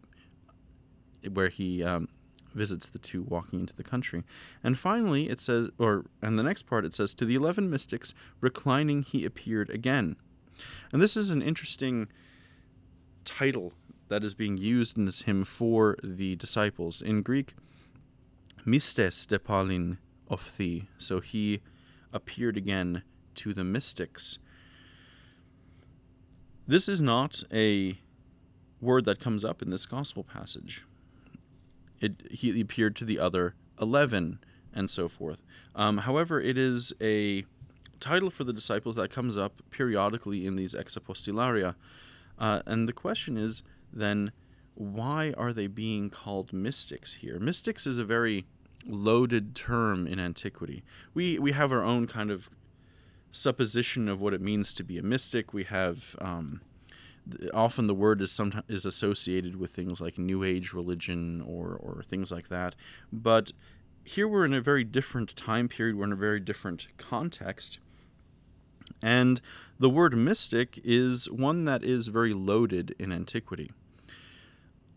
where 1.31 1.49
he 1.49 1.83
um, 1.83 2.09
visits 2.53 2.87
the 2.87 2.99
two 2.99 3.23
walking 3.23 3.59
into 3.59 3.75
the 3.75 3.83
country. 3.83 4.23
And 4.63 4.77
finally, 4.77 5.29
it 5.29 5.39
says, 5.39 5.69
or 5.77 6.05
and 6.21 6.37
the 6.37 6.43
next 6.43 6.63
part 6.63 6.85
it 6.85 6.93
says, 6.93 7.13
to 7.15 7.25
the 7.25 7.35
eleven 7.35 7.69
mystics 7.69 8.13
reclining, 8.41 9.03
he 9.03 9.25
appeared 9.25 9.69
again. 9.69 10.15
And 10.91 11.01
this 11.01 11.17
is 11.17 11.29
an 11.29 11.41
interesting 11.41 12.07
title 13.25 13.73
that 14.09 14.23
is 14.23 14.33
being 14.33 14.57
used 14.57 14.97
in 14.97 15.05
this 15.05 15.23
hymn 15.23 15.43
for 15.43 15.97
the 16.03 16.35
disciples. 16.35 17.01
In 17.01 17.21
Greek, 17.21 17.55
mistes 18.65 19.25
depalin 19.25 19.97
of 20.27 20.55
thee. 20.57 20.87
So 20.97 21.19
he 21.19 21.61
appeared 22.11 22.57
again 22.57 23.03
to 23.35 23.53
the 23.53 23.63
mystics. 23.63 24.37
This 26.67 26.87
is 26.87 27.01
not 27.01 27.43
a 27.51 27.99
word 28.79 29.05
that 29.05 29.19
comes 29.19 29.43
up 29.43 29.61
in 29.61 29.69
this 29.69 29.85
gospel 29.85 30.23
passage. 30.23 30.83
It, 32.03 32.21
he 32.29 32.59
appeared 32.59 32.97
to 32.97 33.05
the 33.05 33.17
other 33.17 33.55
11 33.79 34.39
and 34.73 34.89
so 34.89 35.07
forth. 35.07 35.41
Um, 35.73 35.99
however, 35.99 36.41
it 36.41 36.57
is 36.57 36.91
a 36.99 37.45
title 38.01 38.29
for 38.29 38.43
the 38.43 38.51
disciples 38.51 38.97
that 38.97 39.09
comes 39.09 39.37
up 39.37 39.61
periodically 39.69 40.45
in 40.45 40.57
these 40.57 40.75
exapostilaria. 40.75 41.75
Uh, 42.37 42.61
and 42.65 42.89
the 42.89 42.93
question 42.93 43.37
is 43.37 43.63
then, 43.93 44.33
why 44.75 45.33
are 45.37 45.53
they 45.53 45.67
being 45.67 46.09
called 46.09 46.51
mystics 46.51 47.15
here? 47.15 47.39
Mystics 47.39 47.87
is 47.87 47.97
a 47.97 48.03
very 48.03 48.45
loaded 48.85 49.55
term 49.55 50.05
in 50.05 50.19
antiquity. 50.19 50.83
We 51.13 51.39
we 51.39 51.53
have 51.53 51.71
our 51.71 51.83
own 51.83 52.07
kind 52.07 52.31
of 52.31 52.49
supposition 53.31 54.09
of 54.09 54.19
what 54.19 54.33
it 54.33 54.41
means 54.41 54.73
to 54.73 54.83
be 54.83 54.97
a 54.97 55.03
mystic. 55.03 55.53
We 55.53 55.63
have 55.63 56.17
um, 56.19 56.59
often 57.53 57.87
the 57.87 57.93
word 57.93 58.21
is 58.21 58.31
sometimes 58.31 58.65
is 58.67 58.85
associated 58.85 59.55
with 59.55 59.71
things 59.71 60.01
like 60.01 60.17
New 60.17 60.43
Age 60.43 60.73
religion 60.73 61.41
or 61.41 61.75
or 61.75 62.03
things 62.03 62.31
like 62.31 62.49
that. 62.49 62.75
But 63.11 63.51
here 64.03 64.27
we're 64.27 64.45
in 64.45 64.53
a 64.53 64.61
very 64.61 64.83
different 64.83 65.35
time 65.35 65.67
period. 65.69 65.95
We're 65.95 66.05
in 66.05 66.13
a 66.13 66.17
very 66.17 66.39
different 66.39 66.87
context. 66.97 67.79
And 69.01 69.41
the 69.79 69.89
word 69.89 70.15
mystic 70.15 70.79
is 70.83 71.29
one 71.29 71.65
that 71.65 71.83
is 71.83 72.07
very 72.07 72.33
loaded 72.33 72.95
in 72.99 73.11
antiquity. 73.11 73.71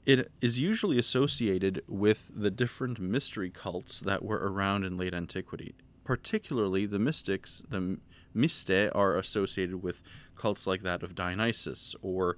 It 0.04 0.30
is 0.40 0.60
usually 0.60 0.98
associated 0.98 1.82
with 1.88 2.30
the 2.34 2.50
different 2.50 3.00
mystery 3.00 3.50
cults 3.50 4.00
that 4.00 4.24
were 4.24 4.38
around 4.38 4.84
in 4.84 4.96
late 4.96 5.14
antiquity. 5.14 5.74
Particularly, 6.04 6.86
the 6.86 7.00
mystics, 7.00 7.64
the 7.68 7.98
myste, 8.34 8.90
are 8.94 9.16
associated 9.16 9.82
with 9.82 10.02
cults 10.36 10.66
like 10.66 10.82
that 10.82 11.02
of 11.02 11.14
Dionysus 11.14 11.94
or 12.02 12.36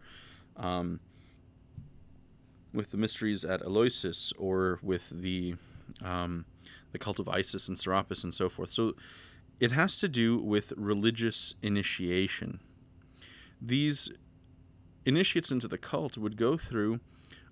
um, 0.56 1.00
with 2.72 2.90
the 2.90 2.96
mysteries 2.96 3.44
at 3.44 3.60
Eleusis 3.62 4.32
or 4.38 4.78
with 4.82 5.10
the 5.10 5.54
um, 6.02 6.44
the 6.92 6.98
cult 6.98 7.18
of 7.18 7.28
Isis 7.28 7.68
and 7.68 7.78
Serapis 7.78 8.24
and 8.24 8.32
so 8.32 8.48
forth. 8.48 8.70
So 8.70 8.94
it 9.60 9.72
has 9.72 9.98
to 9.98 10.08
do 10.08 10.38
with 10.38 10.72
religious 10.76 11.54
initiation. 11.62 12.60
These 13.60 14.10
initiates 15.04 15.50
into 15.50 15.68
the 15.68 15.78
cult 15.78 16.16
would 16.16 16.36
go 16.36 16.56
through 16.56 17.00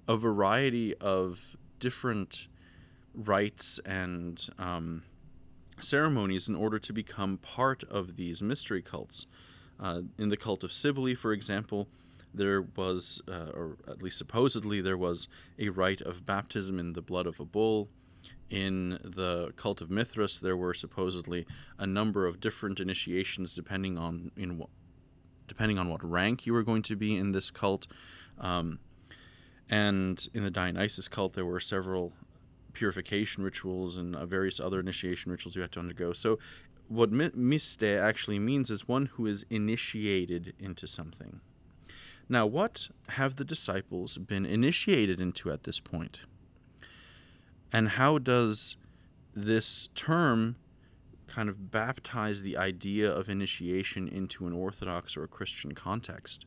a 0.07 0.17
variety 0.17 0.95
of 0.99 1.57
different 1.81 2.49
rites 3.15 3.81
and 3.85 4.49
um, 4.59 5.03
ceremonies 5.81 6.49
in 6.49 6.55
order 6.55 6.79
to 6.79 6.93
become 6.93 7.39
part 7.39 7.83
of 7.85 8.17
these 8.17 8.43
mystery 8.43 8.83
cults. 8.83 9.27
Uh, 9.79 10.03
in 10.19 10.29
the 10.29 10.37
cult 10.37 10.65
of 10.65 10.73
Cybele, 10.73 11.15
for 11.15 11.33
example, 11.33 11.89
there 12.33 12.63
was, 12.63 13.21
uh, 13.29 13.51
or 13.55 13.77
at 13.89 14.03
least 14.03 14.19
supposedly, 14.19 14.81
there 14.81 14.97
was 14.97 15.29
a 15.59 15.69
rite 15.71 16.01
of 16.01 16.25
baptism 16.25 16.79
in 16.79 16.93
the 16.93 17.03
blood 17.03 17.27
of 17.27 17.41
a 17.41 17.45
bull. 17.45 17.89
In 18.49 18.99
the 19.03 19.53
cult 19.57 19.81
of 19.81 19.91
Mithras, 19.91 20.41
there 20.41 20.57
were 20.57 20.75
supposedly 20.75 21.47
a 21.79 21.87
number 21.87 22.27
of 22.27 22.41
different 22.41 22.79
initiations 22.79 23.55
depending 23.55 23.99
on 23.99 24.31
in 24.37 24.59
what, 24.59 24.69
depending 25.49 25.79
on 25.79 25.89
what 25.89 26.05
rank 26.09 26.47
you 26.47 26.53
were 26.53 26.63
going 26.63 26.83
to 26.83 26.97
be 26.97 27.17
in 27.17 27.33
this 27.33 27.51
cult. 27.51 27.87
Um, 28.39 28.79
and 29.69 30.29
in 30.33 30.45
the 30.45 30.51
Dionysus 30.51 31.09
cult, 31.09 31.33
there 31.35 31.47
were 31.47 31.59
several 31.59 32.13
purification 32.73 33.43
rituals 33.43 33.97
and 33.97 34.15
uh, 34.15 34.27
various 34.27 34.61
other 34.61 34.79
initiation 34.79 35.33
rituals 35.33 35.57
you 35.57 35.63
had 35.63 35.73
to 35.73 35.81
undergo. 35.81 36.13
So, 36.13 36.39
what 36.89 37.11
miste 37.11 37.83
actually 37.83 38.39
means 38.39 38.71
is 38.71 38.87
one 38.87 39.07
who 39.07 39.27
is 39.27 39.45
initiated 39.51 40.55
into 40.59 40.87
something. 40.87 41.41
Now, 42.29 42.47
what 42.47 42.89
have 43.11 43.37
the 43.37 43.45
disciples 43.45 44.19
been 44.19 44.45
initiated 44.45 45.21
into 45.21 45.51
at 45.51 45.63
this 45.63 45.81
point? 45.81 46.21
And 47.73 47.91
how 47.91 48.19
does 48.19 48.77
this 49.35 49.89
term 49.95 50.57
kind 51.27 51.49
of 51.49 51.71
baptize 51.71 52.43
the 52.43 52.57
idea 52.57 53.11
of 53.11 53.29
initiation 53.29 54.09
into 54.09 54.47
an 54.47 54.53
Orthodox 54.53 55.17
or 55.17 55.25
a 55.25 55.29
Christian 55.29 55.73
context? 55.73 56.47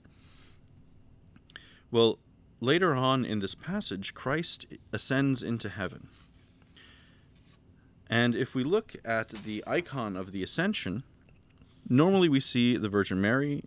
Well, 1.91 2.19
later 2.59 2.95
on 2.95 3.25
in 3.25 3.39
this 3.39 3.55
passage, 3.55 4.13
Christ 4.13 4.65
ascends 4.91 5.43
into 5.43 5.69
heaven. 5.69 6.09
And 8.09 8.35
if 8.35 8.55
we 8.55 8.63
look 8.63 8.95
at 9.05 9.29
the 9.29 9.63
icon 9.67 10.15
of 10.15 10.31
the 10.31 10.41
ascension, 10.41 11.03
normally 11.87 12.27
we 12.27 12.39
see 12.39 12.75
the 12.75 12.89
Virgin 12.89 13.21
Mary 13.21 13.63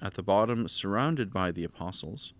at 0.00 0.14
the 0.14 0.22
bottom 0.22 0.68
surrounded 0.68 1.32
by 1.32 1.52
the 1.52 1.64
apostles. 1.64 2.32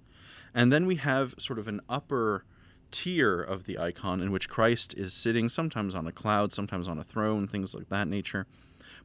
And 0.54 0.72
then 0.72 0.86
we 0.86 0.96
have 0.96 1.34
sort 1.38 1.58
of 1.58 1.68
an 1.68 1.80
upper 1.88 2.44
tier 2.90 3.40
of 3.40 3.64
the 3.64 3.78
icon 3.78 4.20
in 4.20 4.30
which 4.30 4.48
Christ 4.48 4.94
is 4.96 5.12
sitting, 5.12 5.48
sometimes 5.48 5.94
on 5.94 6.06
a 6.06 6.12
cloud, 6.12 6.52
sometimes 6.52 6.88
on 6.88 6.98
a 6.98 7.04
throne, 7.04 7.48
things 7.48 7.74
like 7.74 7.88
that 7.88 8.06
nature. 8.08 8.46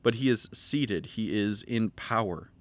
But 0.04 0.16
he 0.16 0.30
is 0.30 0.48
seated, 0.54 1.08
he 1.08 1.38
is 1.38 1.64
in 1.64 1.90
power. 1.90 2.52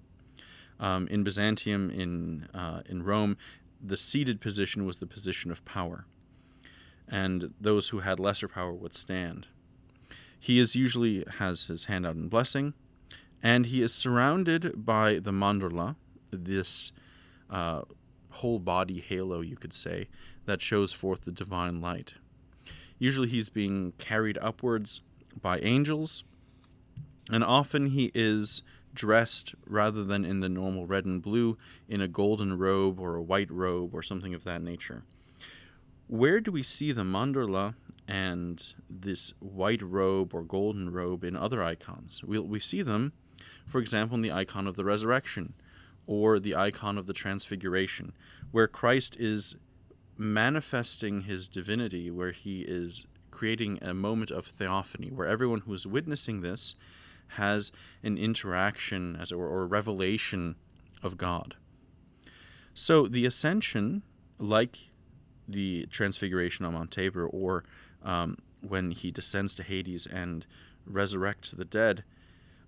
Um, 0.81 1.09
in 1.09 1.25
Byzantium, 1.25 1.91
in 1.91 2.49
uh, 2.55 2.83
in 2.87 3.03
Rome, 3.03 3.37
the 3.85 3.97
seated 3.97 4.41
position 4.41 4.87
was 4.87 4.99
the 4.99 5.07
position 5.07 5.51
of 5.51 5.65
power, 5.65 6.07
and 7.09 7.53
those 7.61 7.89
who 7.89 7.99
had 7.99 8.21
lesser 8.21 8.47
power 8.47 8.73
would 8.73 8.95
stand. 8.95 9.49
He 10.39 10.59
is 10.59 10.75
usually 10.75 11.25
has 11.39 11.67
his 11.67 11.87
hand 11.87 12.07
out 12.07 12.17
in 12.17 12.29
blessing, 12.29 12.75
and 13.43 13.67
he 13.67 13.83
is 13.83 13.95
surrounded 13.95 14.85
by 14.85 15.19
the 15.19 15.33
mandorla, 15.33 15.97
this 16.31 16.93
uh, 17.51 17.83
whole 18.31 18.59
body 18.59 19.01
halo, 19.01 19.41
you 19.41 19.57
could 19.57 19.73
say, 19.73 20.09
that 20.45 20.61
shows 20.61 20.93
forth 20.93 21.25
the 21.25 21.33
divine 21.33 21.81
light. 21.81 22.15
Usually 22.99 23.29
he's 23.29 23.49
being 23.49 23.93
carried 23.99 24.39
upwards 24.41 25.03
by 25.41 25.59
angels, 25.61 26.25
and 27.31 27.45
often 27.45 27.89
he 27.89 28.11
is 28.15 28.63
dressed 28.95 29.55
rather 29.67 30.03
than 30.03 30.25
in 30.25 30.41
the 30.41 30.49
normal 30.49 30.87
red 30.87 31.05
and 31.05 31.23
blue 31.23 31.57
in 31.89 32.01
a 32.01 32.09
golden 32.09 32.59
robe 32.59 32.99
or 32.99 33.15
a 33.15 33.23
white 33.23 33.51
robe 33.51 33.95
or 33.95 34.03
something 34.03 34.35
of 34.35 34.45
that 34.45 34.63
nature. 34.63 35.05
Where 36.09 36.41
do 36.41 36.51
we 36.51 36.63
see 36.63 36.91
the 36.91 37.03
mandorla 37.03 37.75
and 38.09 38.75
this 38.91 39.35
white 39.39 39.83
robe 39.83 40.35
or 40.35 40.43
golden 40.43 40.91
robe 40.91 41.23
in 41.23 41.37
other 41.37 41.63
icons? 41.63 42.25
we 42.25 42.39
we 42.41 42.59
see 42.59 42.83
them, 42.83 43.13
for 43.67 43.79
example, 43.81 44.17
in 44.17 44.23
the 44.23 44.33
icon 44.33 44.67
of 44.67 44.77
the 44.77 44.85
resurrection 44.85 45.55
or 46.07 46.41
the 46.41 46.57
icon 46.57 46.97
of 46.97 47.07
the 47.07 47.13
transfiguration, 47.13 48.13
where 48.51 48.67
Christ 48.67 49.17
is 49.21 49.57
manifesting 50.17 51.21
his 51.21 51.49
divinity, 51.49 52.11
where 52.11 52.33
he 52.33 52.63
is 52.63 53.05
creating 53.31 53.79
a 53.83 53.95
moment 53.95 54.31
of 54.31 54.47
theophany, 54.47 55.11
where 55.11 55.29
everyone 55.29 55.61
who 55.61 55.75
is 55.75 55.87
witnessing 55.87 56.41
this 56.41 56.75
has 57.33 57.71
an 58.03 58.17
interaction, 58.17 59.17
as 59.17 59.31
or 59.31 59.63
a 59.63 59.67
revelation 59.67 60.57
of 61.03 61.17
God. 61.17 61.57
So 62.75 63.07
the 63.07 63.27
ascension, 63.27 64.03
like 64.39 64.89
the 65.47 65.87
transfiguration 65.91 66.65
on 66.65 66.73
Mount 66.75 66.91
Tabor, 66.91 67.27
or 67.27 67.65
um, 68.09 68.39
when 68.67 68.91
he 68.91 69.11
descends 69.11 69.55
to 69.57 69.63
Hades 69.63 70.07
and 70.07 70.47
resurrects 70.91 71.55
the 71.55 71.65
dead, 71.65 72.03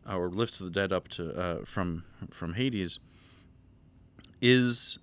uh, 0.09 0.17
or 0.17 0.29
lifts 0.29 0.59
the 0.59 0.71
dead 0.71 0.93
up 0.93 1.09
to 1.09 1.35
uh, 1.37 1.65
from 1.65 2.05
from 2.31 2.55
Hades, 2.55 3.01
is 4.41 4.99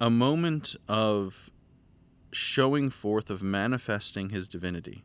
a 0.00 0.08
moment 0.08 0.76
of 0.88 1.50
showing 2.30 2.88
forth 2.88 3.30
of 3.30 3.42
manifesting 3.42 4.30
his 4.30 4.48
divinity. 4.48 5.02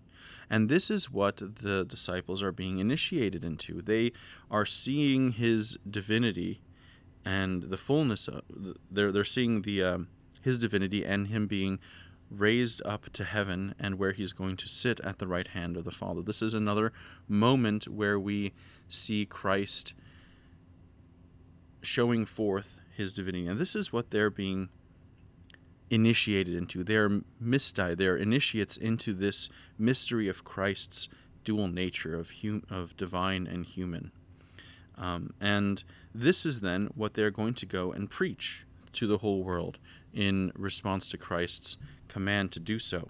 And 0.50 0.70
this 0.70 0.92
is 0.92 1.10
what 1.10 1.38
the 1.38 1.84
disciples 1.84 2.44
are 2.44 2.52
being 2.52 2.78
initiated 2.78 3.44
into. 3.44 3.82
They 3.82 4.12
are 4.52 4.66
seeing 4.66 5.32
his 5.32 5.78
divinity 5.90 6.62
and 7.26 7.64
the 7.64 7.78
fullness 7.78 8.28
of 8.28 8.44
they're 8.92 9.12
they're 9.12 9.24
seeing 9.24 9.64
the 9.64 9.82
um, 9.84 10.10
his 10.42 10.60
divinity 10.60 11.04
and 11.06 11.28
him 11.28 11.48
being 11.48 11.80
raised 12.34 12.82
up 12.86 13.12
to 13.14 13.24
heaven 13.24 13.76
and 13.80 14.00
where 14.00 14.12
he's 14.12 14.34
going 14.34 14.58
to 14.58 14.68
sit 14.68 15.00
at 15.02 15.20
the 15.20 15.28
right 15.28 15.48
hand 15.48 15.78
of 15.78 15.84
the 15.84 15.92
Father. 15.92 16.22
This 16.22 16.42
is 16.42 16.54
another 16.54 16.92
moment 17.28 17.88
where 17.88 18.20
we 18.20 18.54
see 18.88 19.26
Christ 19.26 19.94
showing 21.82 22.26
forth 22.26 22.82
his 22.96 23.14
divinity. 23.14 23.48
And 23.48 23.60
this 23.60 23.76
is 23.76 23.94
what 23.94 24.12
they're 24.12 24.30
being 24.30 24.70
initiated 25.90 26.56
into. 26.56 26.84
They're 26.84 27.10
mistai, 27.42 27.96
they're 27.96 28.18
initiates 28.18 28.78
into 28.78 29.14
this 29.14 29.50
mystery 29.78 30.28
of 30.28 30.44
Christ's 30.44 31.10
dual 31.44 31.68
nature 31.68 32.16
of 32.16 32.32
hum- 32.42 32.64
of 32.70 32.96
divine 32.98 33.48
and 33.48 33.66
human. 33.66 34.12
Um, 34.98 35.34
and 35.42 35.84
this 36.14 36.46
is 36.46 36.62
then 36.62 36.90
what 36.96 37.14
they're 37.14 37.32
going 37.32 37.56
to 37.56 37.66
go 37.66 37.92
and 37.92 38.10
preach 38.10 38.66
to 38.94 39.08
the 39.08 39.20
whole 39.20 39.44
world 39.44 39.80
in 40.14 40.52
response 40.56 41.08
to 41.10 41.18
Christ's 41.18 41.78
command 42.08 42.52
to 42.52 42.60
do 42.60 42.80
so. 42.80 43.08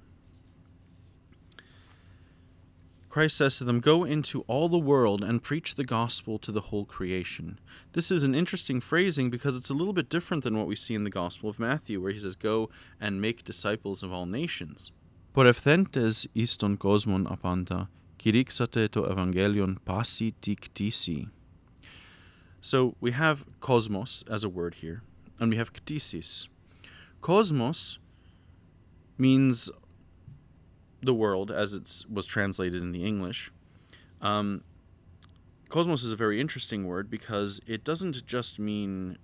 Christ 3.14 3.38
says 3.38 3.60
to 3.60 3.64
them, 3.64 3.80
Go 3.80 4.04
into 4.04 4.42
all 4.48 4.70
the 4.70 4.80
world 4.80 5.22
and 5.24 5.44
preach 5.44 5.76
the 5.76 5.84
gospel 5.84 6.40
to 6.40 6.52
the 6.52 6.62
whole 6.62 6.84
creation. 6.84 7.60
This 7.92 8.10
is 8.10 8.24
an 8.24 8.34
interesting 8.34 8.80
phrasing 8.80 9.30
because 9.30 9.56
it's 9.56 9.70
a 9.70 9.76
little 9.76 9.94
bit 9.94 10.10
different 10.10 10.44
than 10.44 10.58
what 10.58 10.66
we 10.66 10.76
see 10.76 10.96
in 10.96 11.04
the 11.04 11.12
Gospel 11.12 11.48
of 11.48 11.60
Matthew, 11.60 12.02
where 12.02 12.12
he 12.12 12.18
says, 12.18 12.36
Go 12.36 12.72
and 13.00 13.22
make 13.22 13.44
disciples 13.44 14.02
of 14.02 14.12
all 14.12 14.26
nations. 14.26 14.92
Por 15.32 15.46
efthentes 15.46 16.26
iston 16.36 16.76
cosmon 16.76 17.28
apanta, 17.28 17.88
kirixate 18.18 18.90
to 18.90 19.04
evangelion 19.04 19.78
passi 19.86 20.34
tictisi. 20.42 21.30
So 22.62 22.96
we 23.00 23.12
have 23.12 23.46
cosmos 23.60 24.24
as 24.28 24.44
a 24.44 24.50
word 24.50 24.76
here, 24.82 25.04
and 25.44 25.52
we 25.52 25.58
have 25.58 25.74
ktisis. 25.74 26.48
Cosmos 27.22 28.00
means 29.18 29.70
the 31.02 31.14
world 31.14 31.52
as 31.52 31.74
it 31.74 32.06
was 32.12 32.26
translated 32.26 32.82
in 32.82 32.94
the 32.94 33.04
English. 33.04 33.52
Um, 34.22 34.64
cosmos 35.70 36.04
is 36.04 36.12
a 36.12 36.16
very 36.16 36.40
interesting 36.40 36.86
word 36.86 37.10
because 37.10 37.60
it 37.68 37.84
doesn't 37.84 38.26
just 38.26 38.58
mean 38.58 39.18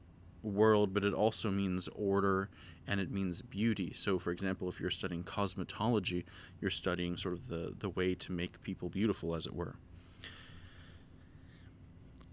world, 0.43 0.93
but 0.93 1.03
it 1.03 1.13
also 1.13 1.49
means 1.49 1.87
order 1.95 2.49
and 2.85 2.99
it 2.99 3.11
means 3.11 3.41
beauty. 3.41 3.93
So, 3.93 4.19
for 4.19 4.31
example, 4.31 4.67
if 4.67 4.79
you're 4.79 4.89
studying 4.89 5.23
cosmetology, 5.23 6.25
you're 6.59 6.71
studying 6.71 7.15
sort 7.17 7.33
of 7.33 7.47
the, 7.47 7.73
the 7.79 7.89
way 7.89 8.13
to 8.15 8.31
make 8.31 8.61
people 8.61 8.89
beautiful, 8.89 9.35
as 9.35 9.45
it 9.45 9.53
were. 9.53 9.75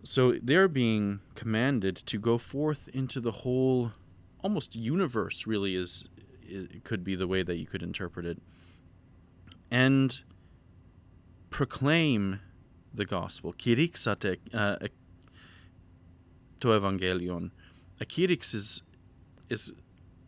So, 0.06 0.34
they're 0.40 0.68
being 0.68 1.20
commanded 1.34 1.96
to 1.96 2.18
go 2.18 2.38
forth 2.38 2.88
into 2.92 3.20
the 3.20 3.32
whole, 3.32 3.92
almost 4.40 4.76
universe, 4.76 5.48
really, 5.48 5.74
is 5.74 6.08
it 6.42 6.84
could 6.84 7.02
be 7.02 7.16
the 7.16 7.26
way 7.26 7.42
that 7.42 7.56
you 7.56 7.66
could 7.66 7.82
interpret 7.82 8.24
it 8.24 8.40
and 9.70 10.22
proclaim 11.50 12.40
the 12.94 13.04
gospel. 13.04 13.52
Kirixate 13.52 14.38
uh, 14.54 14.76
to 16.60 16.68
evangelion. 16.68 17.50
A 18.00 18.04
kirix 18.04 18.54
is 18.54 18.82
is 19.48 19.72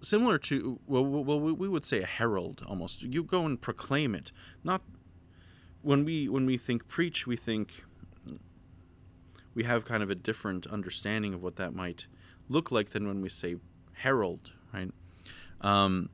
similar 0.00 0.38
to 0.38 0.80
well, 0.86 1.04
well, 1.04 1.40
we 1.40 1.68
would 1.68 1.84
say 1.84 2.00
a 2.02 2.06
herald 2.06 2.64
almost. 2.66 3.02
You 3.02 3.22
go 3.22 3.44
and 3.44 3.60
proclaim 3.60 4.14
it. 4.14 4.32
Not 4.64 4.82
when 5.82 6.04
we 6.04 6.28
when 6.28 6.46
we 6.46 6.56
think 6.56 6.88
preach, 6.88 7.26
we 7.26 7.36
think 7.36 7.84
we 9.58 9.64
have 9.64 9.84
kind 9.84 10.04
of 10.04 10.08
a 10.08 10.14
different 10.14 10.68
understanding 10.68 11.34
of 11.34 11.42
what 11.42 11.56
that 11.56 11.74
might 11.74 12.06
look 12.48 12.70
like 12.70 12.90
than 12.90 13.08
when 13.08 13.20
we 13.20 13.28
say 13.28 13.56
herald, 13.92 14.52
right? 14.72 14.92
Um, 15.60 16.10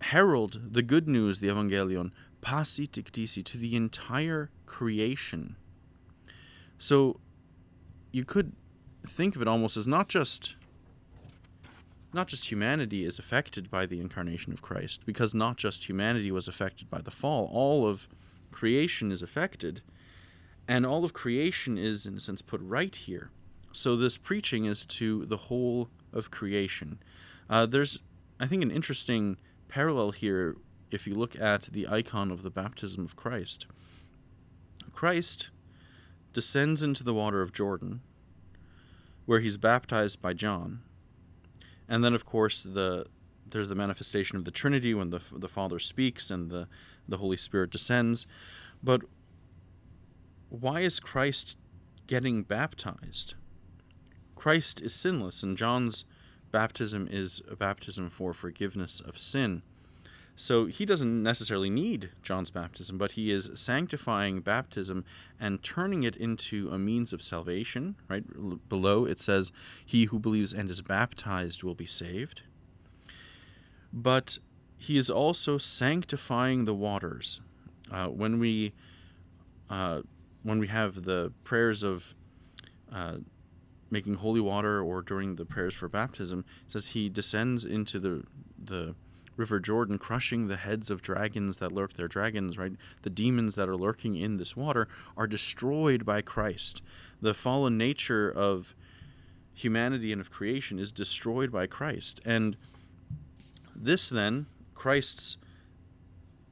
herald 0.00 0.60
the 0.72 0.82
good 0.82 1.06
news, 1.06 1.38
the 1.38 1.46
Evangelion, 1.46 2.10
pasi 2.40 2.88
tiktisi, 2.88 3.44
to 3.44 3.56
the 3.56 3.76
entire 3.76 4.50
creation. 4.66 5.54
So 6.76 7.20
you 8.10 8.24
could 8.24 8.50
think 9.06 9.36
of 9.36 9.42
it 9.42 9.46
almost 9.46 9.76
as 9.76 9.86
not 9.86 10.08
just 10.08 10.56
not 12.12 12.26
just 12.26 12.50
humanity 12.50 13.04
is 13.04 13.20
affected 13.20 13.70
by 13.70 13.86
the 13.86 14.00
incarnation 14.00 14.52
of 14.52 14.60
Christ, 14.60 15.06
because 15.06 15.36
not 15.36 15.56
just 15.56 15.88
humanity 15.88 16.32
was 16.32 16.48
affected 16.48 16.90
by 16.90 17.00
the 17.00 17.12
fall, 17.12 17.48
all 17.52 17.86
of 17.86 18.08
creation 18.50 19.12
is 19.12 19.22
affected, 19.22 19.82
and 20.68 20.84
all 20.84 21.02
of 21.02 21.14
creation 21.14 21.78
is, 21.78 22.06
in 22.06 22.18
a 22.18 22.20
sense, 22.20 22.42
put 22.42 22.60
right 22.60 22.94
here. 22.94 23.30
So 23.72 23.96
this 23.96 24.18
preaching 24.18 24.66
is 24.66 24.84
to 24.86 25.24
the 25.24 25.36
whole 25.36 25.88
of 26.12 26.30
creation. 26.30 26.98
Uh, 27.48 27.64
there's, 27.64 28.00
I 28.38 28.46
think, 28.46 28.62
an 28.62 28.70
interesting 28.70 29.38
parallel 29.68 30.10
here 30.10 30.56
if 30.90 31.06
you 31.06 31.14
look 31.14 31.34
at 31.40 31.62
the 31.72 31.88
icon 31.88 32.30
of 32.30 32.42
the 32.42 32.50
baptism 32.50 33.04
of 33.04 33.16
Christ. 33.16 33.66
Christ 34.92 35.50
descends 36.34 36.82
into 36.82 37.02
the 37.02 37.14
water 37.14 37.40
of 37.40 37.52
Jordan, 37.52 38.02
where 39.24 39.40
he's 39.40 39.56
baptized 39.56 40.20
by 40.20 40.34
John. 40.34 40.80
And 41.88 42.04
then, 42.04 42.14
of 42.14 42.26
course, 42.26 42.62
the 42.62 43.06
there's 43.50 43.70
the 43.70 43.74
manifestation 43.74 44.36
of 44.36 44.44
the 44.44 44.50
Trinity 44.50 44.92
when 44.92 45.08
the 45.08 45.20
the 45.32 45.48
Father 45.48 45.78
speaks 45.78 46.30
and 46.30 46.50
the 46.50 46.68
the 47.08 47.16
Holy 47.16 47.36
Spirit 47.36 47.70
descends. 47.70 48.26
But 48.82 49.02
why 50.50 50.80
is 50.80 51.00
Christ 51.00 51.58
getting 52.06 52.42
baptized? 52.42 53.34
Christ 54.34 54.80
is 54.80 54.94
sinless, 54.94 55.42
and 55.42 55.56
John's 55.56 56.04
baptism 56.50 57.08
is 57.10 57.42
a 57.50 57.56
baptism 57.56 58.08
for 58.08 58.32
forgiveness 58.32 59.00
of 59.00 59.18
sin. 59.18 59.62
So 60.36 60.66
he 60.66 60.86
doesn't 60.86 61.20
necessarily 61.20 61.68
need 61.68 62.10
John's 62.22 62.50
baptism, 62.50 62.96
but 62.96 63.12
he 63.12 63.32
is 63.32 63.50
sanctifying 63.54 64.40
baptism 64.40 65.04
and 65.40 65.60
turning 65.64 66.04
it 66.04 66.14
into 66.14 66.70
a 66.70 66.78
means 66.78 67.12
of 67.12 67.22
salvation. 67.22 67.96
Right 68.08 68.22
below 68.68 69.04
it 69.04 69.20
says, 69.20 69.50
"He 69.84 70.04
who 70.04 70.20
believes 70.20 70.54
and 70.54 70.70
is 70.70 70.80
baptized 70.80 71.64
will 71.64 71.74
be 71.74 71.86
saved." 71.86 72.42
But 73.92 74.38
he 74.76 74.96
is 74.96 75.10
also 75.10 75.58
sanctifying 75.58 76.64
the 76.64 76.74
waters. 76.74 77.40
Uh, 77.90 78.06
when 78.06 78.38
we 78.38 78.72
uh, 79.68 80.02
when 80.42 80.58
we 80.58 80.68
have 80.68 81.04
the 81.04 81.32
prayers 81.44 81.82
of 81.82 82.14
uh, 82.92 83.18
making 83.90 84.14
holy 84.14 84.40
water 84.40 84.82
or 84.82 85.02
during 85.02 85.36
the 85.36 85.44
prayers 85.44 85.74
for 85.74 85.88
baptism, 85.88 86.44
says 86.66 86.88
he 86.88 87.08
descends 87.08 87.64
into 87.64 87.98
the 87.98 88.24
the 88.62 88.94
river 89.36 89.60
Jordan, 89.60 89.98
crushing 89.98 90.48
the 90.48 90.56
heads 90.56 90.90
of 90.90 91.00
dragons 91.00 91.58
that 91.58 91.72
lurk 91.72 91.94
there. 91.94 92.08
Dragons, 92.08 92.58
right? 92.58 92.72
The 93.02 93.10
demons 93.10 93.54
that 93.54 93.68
are 93.68 93.76
lurking 93.76 94.16
in 94.16 94.36
this 94.36 94.56
water 94.56 94.88
are 95.16 95.28
destroyed 95.28 96.04
by 96.04 96.20
Christ. 96.22 96.82
The 97.22 97.34
fallen 97.34 97.78
nature 97.78 98.30
of 98.30 98.74
humanity 99.54 100.12
and 100.12 100.20
of 100.20 100.30
creation 100.30 100.78
is 100.78 100.92
destroyed 100.92 101.50
by 101.52 101.66
Christ. 101.66 102.20
And 102.24 102.56
this 103.74 104.10
then, 104.10 104.46
Christ's 104.74 105.36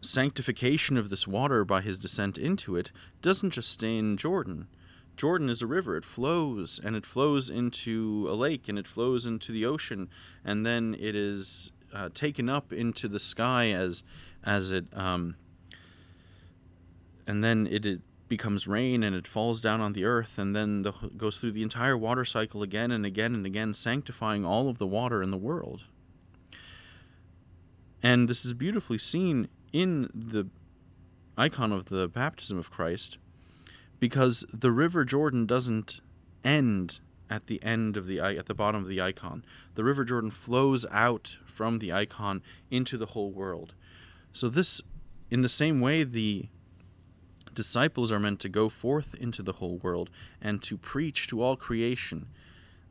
sanctification 0.06 0.96
of 0.96 1.10
this 1.10 1.26
water 1.26 1.64
by 1.64 1.80
his 1.80 1.98
descent 1.98 2.38
into 2.38 2.76
it, 2.76 2.90
doesn't 3.22 3.50
just 3.50 3.70
stay 3.70 3.98
in 3.98 4.16
Jordan. 4.16 4.68
Jordan 5.16 5.48
is 5.48 5.62
a 5.62 5.66
river. 5.66 5.96
It 5.96 6.04
flows 6.04 6.80
and 6.82 6.94
it 6.94 7.06
flows 7.06 7.48
into 7.48 8.26
a 8.30 8.34
lake 8.34 8.68
and 8.68 8.78
it 8.78 8.86
flows 8.86 9.24
into 9.24 9.50
the 9.50 9.64
ocean 9.64 10.08
and 10.44 10.64
then 10.66 10.94
it 10.98 11.14
is 11.14 11.72
uh, 11.94 12.10
taken 12.12 12.48
up 12.48 12.72
into 12.72 13.08
the 13.08 13.18
sky 13.18 13.70
as 13.70 14.02
as 14.44 14.70
it 14.70 14.86
um, 14.92 15.36
and 17.26 17.42
then 17.42 17.66
it, 17.70 17.84
it, 17.86 18.00
becomes 18.28 18.66
rain 18.66 19.04
and 19.04 19.14
it 19.14 19.24
falls 19.24 19.60
down 19.60 19.80
on 19.80 19.92
the 19.92 20.04
earth 20.04 20.36
and 20.36 20.54
then 20.54 20.82
the, 20.82 20.90
goes 21.16 21.36
through 21.36 21.52
the 21.52 21.62
entire 21.62 21.96
water 21.96 22.24
cycle 22.24 22.60
again 22.60 22.90
and 22.90 23.06
again 23.06 23.32
and 23.34 23.46
again 23.46 23.72
sanctifying 23.72 24.44
all 24.44 24.68
of 24.68 24.78
the 24.78 24.86
water 24.86 25.22
in 25.22 25.30
the 25.30 25.36
world. 25.36 25.84
And 28.02 28.28
this 28.28 28.44
is 28.44 28.52
beautifully 28.52 28.98
seen 28.98 29.46
in 29.76 30.08
the 30.14 30.48
icon 31.36 31.70
of 31.70 31.86
the 31.86 32.08
baptism 32.08 32.56
of 32.56 32.70
Christ 32.70 33.18
because 34.00 34.42
the 34.50 34.72
river 34.72 35.04
Jordan 35.04 35.44
doesn't 35.44 36.00
end 36.42 37.00
at 37.28 37.46
the 37.46 37.62
end 37.62 37.98
of 37.98 38.06
the 38.06 38.18
at 38.18 38.46
the 38.46 38.54
bottom 38.54 38.80
of 38.80 38.88
the 38.88 39.02
icon. 39.02 39.44
The 39.74 39.84
river 39.84 40.02
Jordan 40.02 40.30
flows 40.30 40.86
out 40.90 41.36
from 41.44 41.78
the 41.78 41.92
icon 41.92 42.42
into 42.70 42.96
the 42.96 43.06
whole 43.06 43.30
world. 43.30 43.74
So 44.32 44.48
this 44.48 44.80
in 45.30 45.42
the 45.42 45.48
same 45.48 45.82
way 45.82 46.04
the 46.04 46.48
disciples 47.52 48.10
are 48.10 48.20
meant 48.20 48.40
to 48.40 48.48
go 48.48 48.70
forth 48.70 49.14
into 49.14 49.42
the 49.42 49.54
whole 49.54 49.76
world 49.76 50.08
and 50.40 50.62
to 50.62 50.78
preach 50.78 51.26
to 51.28 51.42
all 51.42 51.56
creation 51.56 52.28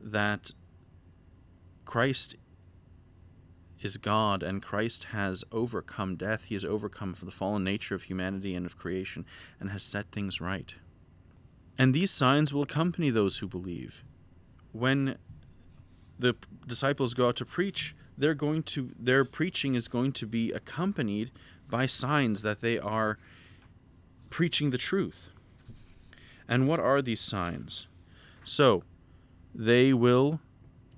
that 0.00 0.52
Christ 1.84 2.36
is 3.86 3.96
God 3.96 4.42
and 4.42 4.62
Christ 4.62 5.04
has 5.04 5.44
overcome 5.50 6.16
death. 6.16 6.44
He 6.44 6.54
has 6.54 6.64
overcome 6.64 7.14
the 7.20 7.30
fallen 7.30 7.64
nature 7.64 7.94
of 7.94 8.02
humanity 8.02 8.54
and 8.54 8.66
of 8.66 8.76
creation 8.76 9.24
and 9.58 9.70
has 9.70 9.82
set 9.82 10.10
things 10.12 10.40
right. 10.40 10.74
And 11.78 11.94
these 11.94 12.10
signs 12.10 12.52
will 12.52 12.62
accompany 12.62 13.10
those 13.10 13.38
who 13.38 13.46
believe. 13.46 14.04
When 14.72 15.16
the 16.18 16.34
disciples 16.66 17.14
go 17.14 17.28
out 17.28 17.36
to 17.36 17.44
preach 17.44 17.94
they're 18.18 18.34
going 18.34 18.62
to 18.62 18.90
their 18.98 19.24
preaching 19.24 19.74
is 19.74 19.88
going 19.88 20.12
to 20.12 20.26
be 20.26 20.52
accompanied 20.52 21.30
by 21.68 21.86
signs 21.86 22.42
that 22.42 22.60
they 22.60 22.78
are 22.78 23.18
preaching 24.30 24.70
the 24.70 24.78
truth. 24.78 25.30
And 26.48 26.68
what 26.68 26.80
are 26.80 27.02
these 27.02 27.20
signs? 27.20 27.86
So, 28.44 28.84
they 29.54 29.92
will 29.92 30.40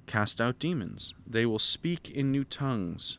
cast 0.09 0.40
out 0.40 0.59
demons. 0.59 1.14
They 1.27 1.47
will 1.47 1.61
speak 1.61 2.11
in 2.11 2.33
new 2.33 2.42
tongues. 2.42 3.18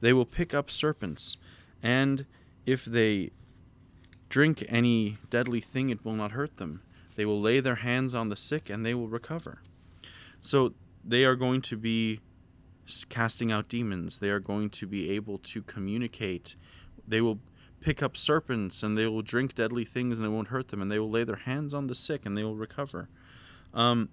They 0.00 0.12
will 0.12 0.26
pick 0.26 0.52
up 0.52 0.70
serpents. 0.70 1.38
And 1.82 2.26
if 2.66 2.84
they 2.84 3.30
drink 4.28 4.64
any 4.68 5.18
deadly 5.30 5.60
thing, 5.60 5.88
it 5.88 6.04
will 6.04 6.12
not 6.12 6.32
hurt 6.32 6.58
them. 6.58 6.82
They 7.14 7.24
will 7.24 7.40
lay 7.40 7.60
their 7.60 7.76
hands 7.76 8.14
on 8.14 8.28
the 8.28 8.36
sick 8.36 8.68
and 8.68 8.84
they 8.84 8.92
will 8.92 9.08
recover. 9.08 9.62
So 10.40 10.74
they 11.02 11.24
are 11.24 11.36
going 11.36 11.62
to 11.62 11.76
be 11.76 12.20
casting 13.08 13.50
out 13.50 13.68
demons. 13.68 14.18
They 14.18 14.30
are 14.30 14.40
going 14.40 14.70
to 14.70 14.86
be 14.86 15.10
able 15.10 15.38
to 15.38 15.62
communicate. 15.62 16.56
They 17.06 17.20
will 17.20 17.38
pick 17.80 18.02
up 18.02 18.16
serpents 18.16 18.82
and 18.82 18.98
they 18.98 19.06
will 19.06 19.22
drink 19.22 19.54
deadly 19.54 19.84
things 19.84 20.18
and 20.18 20.26
it 20.26 20.30
won't 20.30 20.48
hurt 20.48 20.68
them. 20.68 20.82
And 20.82 20.90
they 20.90 20.98
will 20.98 21.10
lay 21.10 21.24
their 21.24 21.36
hands 21.36 21.72
on 21.72 21.86
the 21.86 21.94
sick 21.94 22.26
and 22.26 22.36
they 22.36 22.44
will 22.44 22.56
recover. 22.56 23.08
Um, 23.72 24.10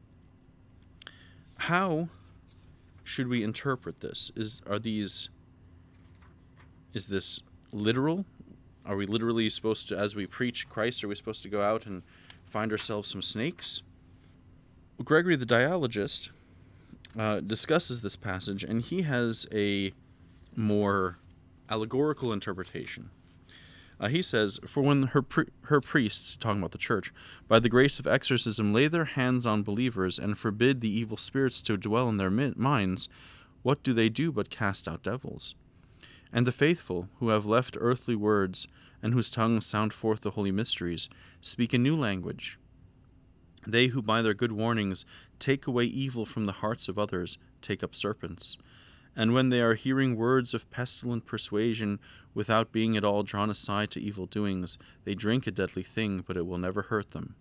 how 1.57 2.09
should 3.03 3.27
we 3.27 3.43
interpret 3.43 4.01
this? 4.01 4.31
Is 4.35 4.61
are 4.67 4.79
these 4.79 5.29
is 6.93 7.07
this 7.07 7.41
literal? 7.71 8.25
Are 8.85 8.95
we 8.95 9.05
literally 9.05 9.49
supposed 9.49 9.87
to, 9.89 9.97
as 9.97 10.15
we 10.15 10.27
preach 10.27 10.69
Christ, 10.69 11.03
are 11.03 11.07
we 11.07 11.15
supposed 11.15 11.41
to 11.43 11.49
go 11.49 11.61
out 11.61 11.85
and 11.85 12.03
find 12.45 12.71
ourselves 12.71 13.09
some 13.09 13.21
snakes? 13.21 13.81
Gregory 15.03 15.35
the 15.35 15.45
Dialogist 15.45 16.31
uh, 17.17 17.39
discusses 17.39 18.01
this 18.01 18.15
passage, 18.15 18.63
and 18.63 18.81
he 18.81 19.03
has 19.03 19.47
a 19.53 19.93
more 20.55 21.17
allegorical 21.69 22.31
interpretation. 22.31 23.09
Uh, 24.03 24.09
he 24.09 24.21
says, 24.21 24.59
For 24.67 24.83
when 24.83 25.03
her, 25.03 25.21
pri- 25.21 25.45
her 25.67 25.79
priests, 25.79 26.35
talking 26.35 26.59
about 26.59 26.71
the 26.71 26.77
church, 26.77 27.13
by 27.47 27.57
the 27.57 27.69
grace 27.69 27.99
of 27.99 28.05
exorcism 28.05 28.73
lay 28.73 28.89
their 28.89 29.05
hands 29.05 29.45
on 29.45 29.63
believers 29.63 30.19
and 30.19 30.37
forbid 30.37 30.81
the 30.81 30.89
evil 30.89 31.15
spirits 31.15 31.61
to 31.61 31.77
dwell 31.77 32.09
in 32.09 32.17
their 32.17 32.29
mi- 32.29 32.51
minds, 32.57 33.07
what 33.61 33.81
do 33.81 33.93
they 33.93 34.09
do 34.09 34.29
but 34.29 34.49
cast 34.49 34.89
out 34.89 35.03
devils? 35.03 35.55
And 36.33 36.45
the 36.45 36.51
faithful, 36.51 37.07
who 37.19 37.29
have 37.29 37.45
left 37.45 37.77
earthly 37.79 38.13
words, 38.13 38.67
and 39.01 39.13
whose 39.13 39.29
tongues 39.29 39.65
sound 39.65 39.93
forth 39.93 40.19
the 40.19 40.31
holy 40.31 40.51
mysteries, 40.51 41.07
speak 41.39 41.73
a 41.73 41.77
new 41.77 41.95
language. 41.95 42.59
They 43.65 43.87
who 43.87 44.01
by 44.01 44.21
their 44.21 44.33
good 44.33 44.51
warnings 44.51 45.05
take 45.39 45.65
away 45.65 45.85
evil 45.85 46.25
from 46.25 46.45
the 46.45 46.59
hearts 46.59 46.89
of 46.89 46.99
others 46.99 47.37
take 47.61 47.81
up 47.81 47.95
serpents. 47.95 48.57
And 49.15 49.33
when 49.33 49.49
they 49.49 49.61
are 49.61 49.75
hearing 49.75 50.15
words 50.15 50.53
of 50.53 50.69
pestilent 50.71 51.25
persuasion, 51.25 51.99
without 52.33 52.71
being 52.71 52.97
at 52.97 53.03
all 53.03 53.23
drawn 53.23 53.49
aside 53.49 53.91
to 53.91 54.01
evil 54.01 54.25
doings, 54.25 54.77
they 55.05 55.13
drink 55.13 55.45
a 55.45 55.51
deadly 55.51 55.83
thing, 55.83 56.23
but 56.25 56.37
it 56.37 56.47
will 56.47 56.57
never 56.57 56.83
hurt 56.83 57.11
them. 57.11 57.35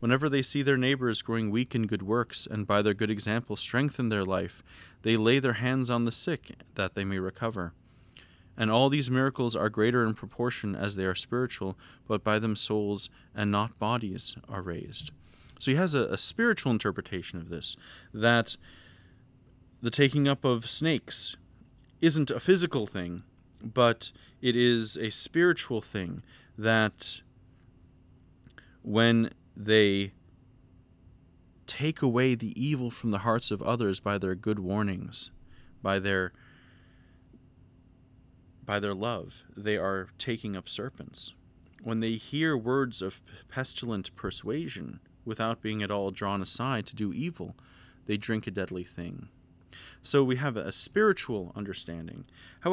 Whenever 0.00 0.28
they 0.28 0.42
see 0.42 0.62
their 0.62 0.76
neighbors 0.76 1.22
growing 1.22 1.50
weak 1.50 1.74
in 1.74 1.86
good 1.86 2.02
works, 2.02 2.46
and 2.50 2.66
by 2.66 2.82
their 2.82 2.94
good 2.94 3.10
example 3.10 3.56
strengthen 3.56 4.08
their 4.08 4.24
life, 4.24 4.62
they 5.02 5.16
lay 5.16 5.38
their 5.38 5.54
hands 5.54 5.88
on 5.88 6.04
the 6.04 6.12
sick, 6.12 6.52
that 6.74 6.94
they 6.94 7.04
may 7.04 7.18
recover. 7.18 7.72
And 8.56 8.70
all 8.70 8.88
these 8.88 9.10
miracles 9.10 9.56
are 9.56 9.68
greater 9.68 10.04
in 10.04 10.14
proportion 10.14 10.74
as 10.74 10.96
they 10.96 11.04
are 11.04 11.14
spiritual, 11.14 11.76
but 12.06 12.22
by 12.22 12.38
them 12.38 12.56
souls 12.56 13.08
and 13.34 13.50
not 13.50 13.78
bodies 13.78 14.36
are 14.48 14.62
raised. 14.62 15.10
So 15.58 15.70
he 15.70 15.76
has 15.76 15.94
a, 15.94 16.04
a 16.04 16.18
spiritual 16.18 16.72
interpretation 16.72 17.38
of 17.38 17.48
this 17.48 17.76
that 18.12 18.56
the 19.84 19.90
taking 19.90 20.26
up 20.26 20.46
of 20.46 20.66
snakes 20.66 21.36
isn't 22.00 22.30
a 22.30 22.40
physical 22.40 22.86
thing, 22.86 23.22
but 23.62 24.12
it 24.40 24.56
is 24.56 24.96
a 24.96 25.10
spiritual 25.10 25.82
thing 25.82 26.22
that 26.56 27.20
when 28.80 29.28
they 29.54 30.14
take 31.66 32.00
away 32.00 32.34
the 32.34 32.58
evil 32.58 32.90
from 32.90 33.10
the 33.10 33.18
hearts 33.18 33.50
of 33.50 33.60
others 33.60 34.00
by 34.00 34.16
their 34.16 34.34
good 34.34 34.58
warnings, 34.58 35.30
by 35.82 35.98
their 35.98 36.32
by 38.64 38.80
their 38.80 38.94
love, 38.94 39.42
they 39.54 39.76
are 39.76 40.08
taking 40.16 40.56
up 40.56 40.66
serpents. 40.66 41.34
When 41.82 42.00
they 42.00 42.12
hear 42.12 42.56
words 42.56 43.02
of 43.02 43.20
pestilent 43.50 44.16
persuasion 44.16 45.00
without 45.26 45.60
being 45.60 45.82
at 45.82 45.90
all 45.90 46.10
drawn 46.10 46.40
aside 46.40 46.86
to 46.86 46.96
do 46.96 47.12
evil, 47.12 47.54
they 48.06 48.16
drink 48.16 48.46
a 48.46 48.50
deadly 48.50 48.82
thing. 48.82 49.28
So 50.02 50.22
we 50.22 50.36
have 50.36 50.56
a 50.56 50.72
spiritual 50.72 51.52
understanding. 51.56 52.24
However, 52.60 52.72